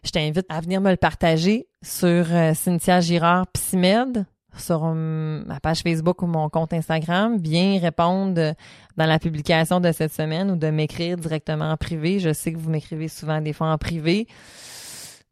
je 0.05 0.11
t'invite 0.11 0.45
à 0.49 0.61
venir 0.61 0.81
me 0.81 0.91
le 0.91 0.97
partager 0.97 1.67
sur 1.81 2.25
euh, 2.31 2.53
Cynthia 2.53 2.99
Girard 3.01 3.47
Psymed 3.47 4.25
sur 4.57 4.83
hum, 4.83 5.43
ma 5.45 5.59
page 5.59 5.81
Facebook 5.81 6.21
ou 6.21 6.27
mon 6.27 6.49
compte 6.49 6.73
Instagram, 6.73 7.37
Viens 7.37 7.79
répondre 7.79 8.53
dans 8.95 9.05
la 9.05 9.19
publication 9.19 9.79
de 9.79 9.91
cette 9.91 10.13
semaine 10.13 10.51
ou 10.51 10.55
de 10.55 10.67
m'écrire 10.67 11.17
directement 11.17 11.71
en 11.71 11.77
privé. 11.77 12.19
Je 12.19 12.33
sais 12.33 12.53
que 12.53 12.57
vous 12.57 12.69
m'écrivez 12.69 13.07
souvent 13.07 13.41
des 13.41 13.53
fois 13.53 13.67
en 13.67 13.77
privé. 13.77 14.27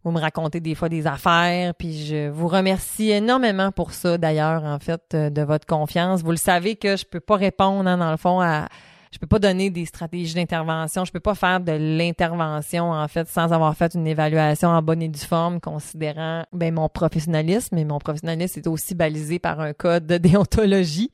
Vous 0.04 0.12
me 0.12 0.20
racontez 0.20 0.60
des 0.60 0.76
fois 0.76 0.90
des 0.90 1.08
affaires, 1.08 1.74
puis 1.76 2.06
je 2.06 2.30
vous 2.30 2.50
remercie 2.50 3.12
énormément 3.12 3.72
pour 3.72 3.94
ça 3.94 4.18
d'ailleurs, 4.18 4.66
en 4.66 4.78
fait, 4.80 5.02
euh, 5.14 5.30
de 5.30 5.42
votre 5.42 5.66
confiance. 5.66 6.24
Vous 6.24 6.32
le 6.32 6.38
savez 6.38 6.76
que 6.76 6.98
je 6.98 7.06
peux 7.06 7.22
pas 7.22 7.38
répondre, 7.38 7.90
hein, 7.90 7.98
dans 7.98 8.12
le 8.12 8.18
fond, 8.18 8.42
à, 8.42 8.68
je 9.14 9.20
peux 9.20 9.28
pas 9.28 9.38
donner 9.38 9.70
des 9.70 9.86
stratégies 9.86 10.34
d'intervention, 10.34 11.06
je 11.06 11.12
peux 11.12 11.20
pas 11.20 11.36
faire 11.36 11.60
de 11.60 11.72
l'intervention 11.72 12.90
en 12.90 13.08
fait 13.08 13.28
sans 13.28 13.54
avoir 13.54 13.78
fait 13.78 13.94
une 13.94 14.08
évaluation 14.08 14.70
en 14.70 14.82
bonne 14.82 15.04
et 15.04 15.08
due 15.08 15.20
forme 15.20 15.60
considérant 15.60 16.46
ben 16.52 16.74
mon 16.74 16.90
professionnalisme. 16.90 17.78
Et 17.78 17.86
mon 17.86 18.00
professionnalisme 18.00 18.62
est 18.62 18.68
aussi 18.68 18.96
balisé 18.96 19.38
par 19.38 19.60
un 19.60 19.74
code 19.74 20.08
de 20.08 20.18
déontologie 20.18 21.12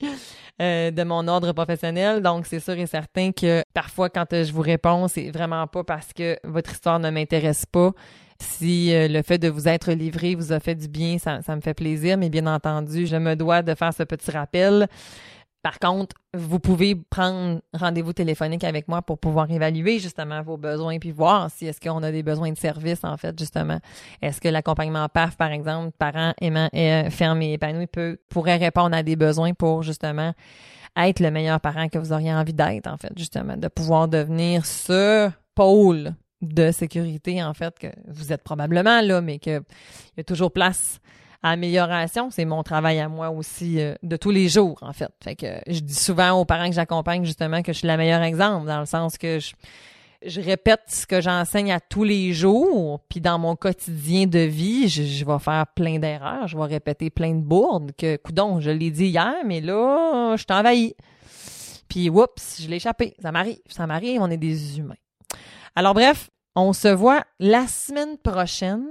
euh, 0.62 0.92
de 0.92 1.04
mon 1.04 1.28
ordre 1.28 1.52
professionnel. 1.52 2.22
Donc 2.22 2.46
c'est 2.46 2.62
sûr 2.62 2.76
et 2.76 2.88
certain 2.88 3.34
que 3.34 3.64
parfois 3.74 4.10
quand 4.10 4.28
je 4.32 4.54
vous 4.54 4.62
réponds 4.62 5.10
c'est 5.10 5.30
vraiment 5.30 5.68
pas 5.68 5.84
parce 5.84 6.14
que 6.14 6.38
votre 6.46 6.72
histoire 6.72 7.00
ne 7.00 7.10
m'intéresse 7.10 7.66
pas. 7.66 7.92
Si 8.42 8.94
euh, 8.96 9.10
le 9.10 9.22
fait 9.24 9.40
de 9.40 9.50
vous 9.50 9.68
être 9.68 9.92
livré 9.92 10.36
vous 10.36 10.54
a 10.54 10.62
fait 10.62 10.76
du 10.76 10.88
bien, 10.88 11.18
ça 11.18 11.42
me 11.54 11.60
fait 11.60 11.74
plaisir, 11.74 12.18
mais 12.18 12.30
bien 12.30 12.48
entendu, 12.48 13.08
je 13.08 13.18
me 13.18 13.36
dois 13.36 13.62
de 13.62 13.76
faire 13.76 13.94
ce 13.94 14.04
petit 14.04 14.32
rappel. 14.32 14.88
Par 15.62 15.78
contre, 15.80 16.15
vous 16.34 16.60
pouvez 16.60 16.95
prendre 16.95 17.60
rendez-vous 17.74 18.13
téléphonique 18.13 18.63
avec 18.63 18.88
moi 18.88 19.02
pour 19.02 19.19
pouvoir 19.19 19.52
évaluer 19.52 20.00
justement 20.00 20.41
vos 20.41 20.56
besoins 20.56 21.00
puis 21.00 21.12
voir 21.12 21.52
si 21.52 21.67
est-ce 21.67 21.82
qu'on 21.82 22.02
a 22.02 22.12
des 22.12 22.24
besoins 22.24 22.52
de 22.52 22.58
service 22.58 23.04
en 23.04 23.17
fait 23.17 23.38
justement. 23.38 23.80
Est-ce 24.22 24.39
que 24.39 24.48
l'accompagnement 24.48 25.08
PAF 25.10 25.36
par 25.36 25.52
exemple, 25.52 25.91
parents 25.98 26.34
aimants 26.39 26.69
et 26.72 27.10
fermés 27.10 27.52
et 27.52 27.54
épanouis 27.54 27.88
peut 27.88 28.17
pourrait 28.30 28.56
répondre 28.56 28.95
à 28.95 29.04
des 29.04 29.17
besoins 29.17 29.54
pour 29.54 29.84
justement 29.84 30.34
être 30.95 31.19
le 31.19 31.30
meilleur 31.30 31.60
parent 31.60 31.89
que 31.89 31.98
vous 31.98 32.13
auriez 32.13 32.34
envie 32.34 32.54
d'être 32.54 32.88
en 32.88 32.98
fait 32.98 33.12
justement, 33.17 33.58
de 33.58 33.67
pouvoir 33.67 34.08
devenir 34.08 34.65
ce 34.65 35.30
pôle 35.56 36.13
de 36.41 36.72
sécurité 36.72 37.43
en 37.43 37.54
fait 37.54 37.78
que 37.78 37.88
vous 38.08 38.32
êtes 38.32 38.43
probablement 38.43 39.02
là 39.02 39.19
mais 39.19 39.39
que 39.39 39.60
il 39.60 40.17
y 40.17 40.22
a 40.22 40.24
toujours 40.24 40.54
place 40.54 41.02
amélioration, 41.43 42.30
c'est 42.32 42.45
mon 42.45 42.63
travail 42.63 42.99
à 42.99 43.08
moi 43.08 43.30
aussi 43.30 43.80
euh, 43.80 43.95
de 44.04 44.17
tous 44.17 44.32
les 44.32 44.49
jours, 44.49 44.78
en 44.82 44.93
fait. 44.93 45.12
Fait 45.23 45.36
que 45.36 45.47
je 45.67 45.80
dis 45.80 45.95
souvent 45.95 46.32
aux 46.34 46.45
parents 46.45 46.67
que 46.67 46.75
j'accompagne 46.75 47.23
justement 47.23 47.62
que 47.62 47.71
je 47.71 47.80
suis 47.80 47.88
la 47.88 47.97
meilleure 47.97 48.23
exemple, 48.23 48.67
dans 48.67 48.80
le 48.80 48.86
sens 48.86 49.17
que 49.17 49.39
je, 49.39 50.41
répète 50.41 50.82
ce 50.88 51.08
que 51.08 51.21
j'enseigne 51.21 51.71
à 51.71 51.80
tous 51.80 52.04
les 52.04 52.34
jours, 52.34 52.99
puis 53.08 53.21
dans 53.21 53.39
mon 53.39 53.56
quotidien 53.56 54.28
de 54.28 54.39
vie, 54.39 54.89
je, 54.89 55.23
vais 55.23 55.39
faire 55.39 55.65
plein 55.75 55.97
d'erreurs, 55.97 56.47
je 56.47 56.58
vais 56.58 56.65
répéter 56.65 57.10
plein 57.10 57.34
de 57.34 57.41
bourdes 57.41 57.93
que, 57.97 58.17
coudon, 58.17 58.60
je 58.60 58.71
l'ai 58.71 58.91
dit 58.91 59.08
hier, 59.08 59.36
mais 59.45 59.62
là, 59.62 60.36
je 60.36 60.43
t'envahis. 60.43 60.95
Puis, 61.88 62.10
oups, 62.10 62.62
je 62.62 62.67
l'ai 62.67 62.75
échappé. 62.75 63.15
Ça 63.21 63.32
m'arrive, 63.32 63.58
ça 63.67 63.88
m'arrive, 63.88 64.21
on 64.21 64.30
est 64.30 64.38
des 64.38 64.78
humains. 64.78 64.95
Alors 65.75 65.93
bref, 65.93 66.30
on 66.56 66.73
se 66.73 66.89
voit 66.89 67.23
la 67.39 67.67
semaine 67.67 68.17
prochaine. 68.17 68.86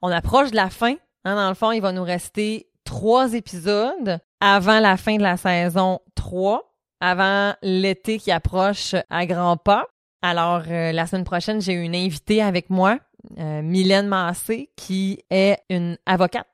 On 0.00 0.08
approche 0.08 0.50
de 0.50 0.56
la 0.56 0.70
fin 0.70 0.96
Hein, 1.24 1.36
dans 1.36 1.48
le 1.48 1.54
fond, 1.54 1.70
il 1.72 1.80
va 1.80 1.92
nous 1.92 2.02
rester 2.02 2.68
trois 2.84 3.34
épisodes 3.34 4.18
avant 4.40 4.80
la 4.80 4.96
fin 4.96 5.16
de 5.16 5.22
la 5.22 5.36
saison 5.36 6.00
3, 6.16 6.74
avant 7.00 7.54
l'été 7.62 8.18
qui 8.18 8.32
approche 8.32 8.94
à 9.08 9.24
grands 9.26 9.56
pas. 9.56 9.86
Alors, 10.20 10.62
euh, 10.68 10.92
la 10.92 11.06
semaine 11.06 11.24
prochaine, 11.24 11.60
j'ai 11.60 11.74
une 11.74 11.94
invitée 11.94 12.42
avec 12.42 12.70
moi, 12.70 12.98
euh, 13.38 13.62
Mylène 13.62 14.08
Massé, 14.08 14.70
qui 14.76 15.20
est 15.30 15.58
une 15.70 15.96
avocate, 16.06 16.46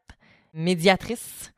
médiatrice. 0.52 1.52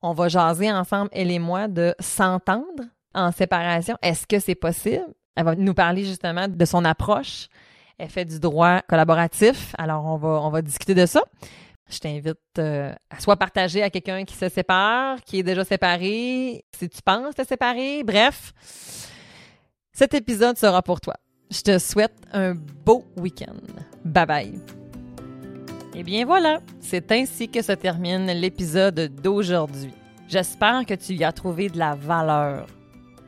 On 0.00 0.12
va 0.12 0.28
jaser 0.28 0.70
ensemble, 0.72 1.10
elle 1.12 1.30
et 1.30 1.38
moi, 1.38 1.68
de 1.68 1.94
s'entendre 1.98 2.84
en 3.14 3.32
séparation. 3.32 3.96
Est-ce 4.02 4.26
que 4.26 4.38
c'est 4.38 4.54
possible? 4.54 5.04
Elle 5.34 5.44
va 5.44 5.54
nous 5.54 5.74
parler 5.74 6.04
justement 6.04 6.48
de 6.48 6.64
son 6.64 6.84
approche. 6.86 7.48
Elle 7.98 8.08
fait 8.08 8.24
du 8.24 8.38
droit 8.38 8.80
collaboratif. 8.82 9.74
Alors, 9.78 10.04
on 10.06 10.16
va, 10.16 10.28
on 10.42 10.50
va 10.50 10.62
discuter 10.62 10.94
de 10.94 11.06
ça. 11.06 11.22
Je 11.88 11.98
t'invite 11.98 12.38
euh, 12.58 12.92
à 13.10 13.20
soit 13.20 13.36
partager 13.36 13.82
à 13.82 13.90
quelqu'un 13.90 14.24
qui 14.24 14.34
se 14.34 14.48
sépare, 14.48 15.20
qui 15.22 15.38
est 15.38 15.42
déjà 15.44 15.64
séparé, 15.64 16.64
si 16.76 16.88
tu 16.88 17.00
penses 17.02 17.34
te 17.34 17.44
séparer. 17.44 18.02
Bref, 18.02 18.52
cet 19.92 20.14
épisode 20.14 20.58
sera 20.58 20.82
pour 20.82 21.00
toi. 21.00 21.14
Je 21.50 21.60
te 21.60 21.78
souhaite 21.78 22.16
un 22.32 22.54
beau 22.54 23.04
week-end. 23.16 23.54
Bye 24.04 24.26
bye. 24.26 24.60
Et 25.94 26.02
bien 26.02 26.26
voilà, 26.26 26.60
c'est 26.80 27.10
ainsi 27.12 27.48
que 27.48 27.62
se 27.62 27.72
termine 27.72 28.26
l'épisode 28.26 29.12
d'aujourd'hui. 29.22 29.94
J'espère 30.28 30.84
que 30.84 30.94
tu 30.94 31.14
y 31.14 31.24
as 31.24 31.32
trouvé 31.32 31.68
de 31.68 31.78
la 31.78 31.94
valeur. 31.94 32.66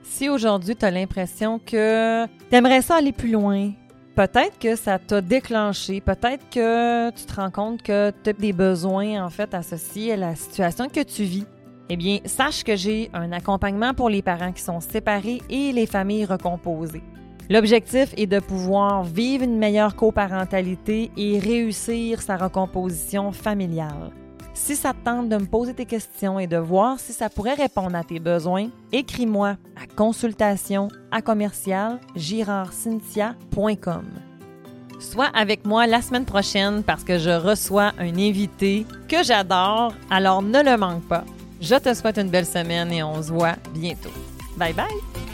Si 0.03 0.29
aujourd'hui 0.29 0.75
tu 0.75 0.85
as 0.85 0.91
l'impression 0.91 1.61
que 1.61 2.27
tu 2.27 2.57
aimerais 2.57 2.83
ça 2.83 2.97
aller 2.97 3.13
plus 3.13 3.31
loin, 3.31 3.73
peut-être 4.19 4.59
que 4.59 4.75
ça 4.75 4.99
t'a 4.99 5.21
déclenché, 5.21 6.01
peut-être 6.01 6.51
que 6.51 7.11
tu 7.11 7.25
te 7.25 7.37
rends 7.37 7.53
compte 7.53 7.83
que 7.83 8.11
tu 8.25 8.31
as 8.31 8.33
des 8.33 8.53
besoins 8.53 9.25
en 9.25 9.31
fait 9.31 9.55
associés 9.55 10.15
à 10.15 10.17
la 10.17 10.35
situation 10.35 10.89
que 10.89 11.05
tu 11.05 11.23
vis. 11.23 11.47
Eh 11.89 11.97
bien, 11.97 12.19
sache 12.25 12.65
que 12.65 12.75
j'ai 12.75 13.11
un 13.15 13.31
accompagnement 13.31 13.95
pour 13.95 14.09
les 14.11 14.21
parents 14.21 14.51
qui 14.51 14.61
sont 14.61 14.81
séparés 14.81 15.41
et 15.49 15.71
les 15.71 15.87
familles 15.87 16.25
recomposées. 16.25 17.05
L'objectif 17.49 18.13
est 18.17 18.27
de 18.27 18.41
pouvoir 18.41 19.05
vivre 19.05 19.45
une 19.45 19.57
meilleure 19.57 19.95
coparentalité 19.95 21.13
et 21.17 21.39
réussir 21.39 22.21
sa 22.21 22.37
recomposition 22.37 23.31
familiale. 23.31 24.11
Si 24.59 24.77
ça 24.77 24.93
te 24.93 25.03
tente 25.03 25.29
de 25.31 25.37
me 25.37 25.47
poser 25.47 25.73
tes 25.73 25.87
questions 25.87 26.39
et 26.39 26.47
de 26.47 26.59
voir 26.59 26.99
si 27.01 27.15
ça 27.15 27.31
pourrait 27.31 27.55
répondre 27.55 27.97
à 27.97 28.05
tes 28.05 28.19
besoins, 28.19 28.69
écris-moi 28.93 29.57
à 29.77 29.87
consultation 29.97 30.89
à 31.11 31.23
commercial 31.23 32.01
Sois 35.01 35.31
avec 35.33 35.65
moi 35.65 35.87
la 35.87 36.03
semaine 36.03 36.27
prochaine 36.27 36.83
parce 36.83 37.05
que 37.05 37.19
je 37.19 37.31
reçois 37.31 37.93
un 37.99 38.19
invité 38.19 38.85
que 39.09 39.23
j'adore, 39.23 39.95
alors 40.11 40.43
ne 40.43 40.63
le 40.63 40.77
manque 40.77 41.05
pas. 41.05 41.25
Je 41.61 41.77
te 41.77 41.95
souhaite 41.95 42.19
une 42.19 42.29
belle 42.29 42.45
semaine 42.45 42.93
et 42.93 43.03
on 43.03 43.23
se 43.23 43.33
voit 43.33 43.57
bientôt. 43.73 44.13
Bye 44.59 44.75
bye! 44.75 45.28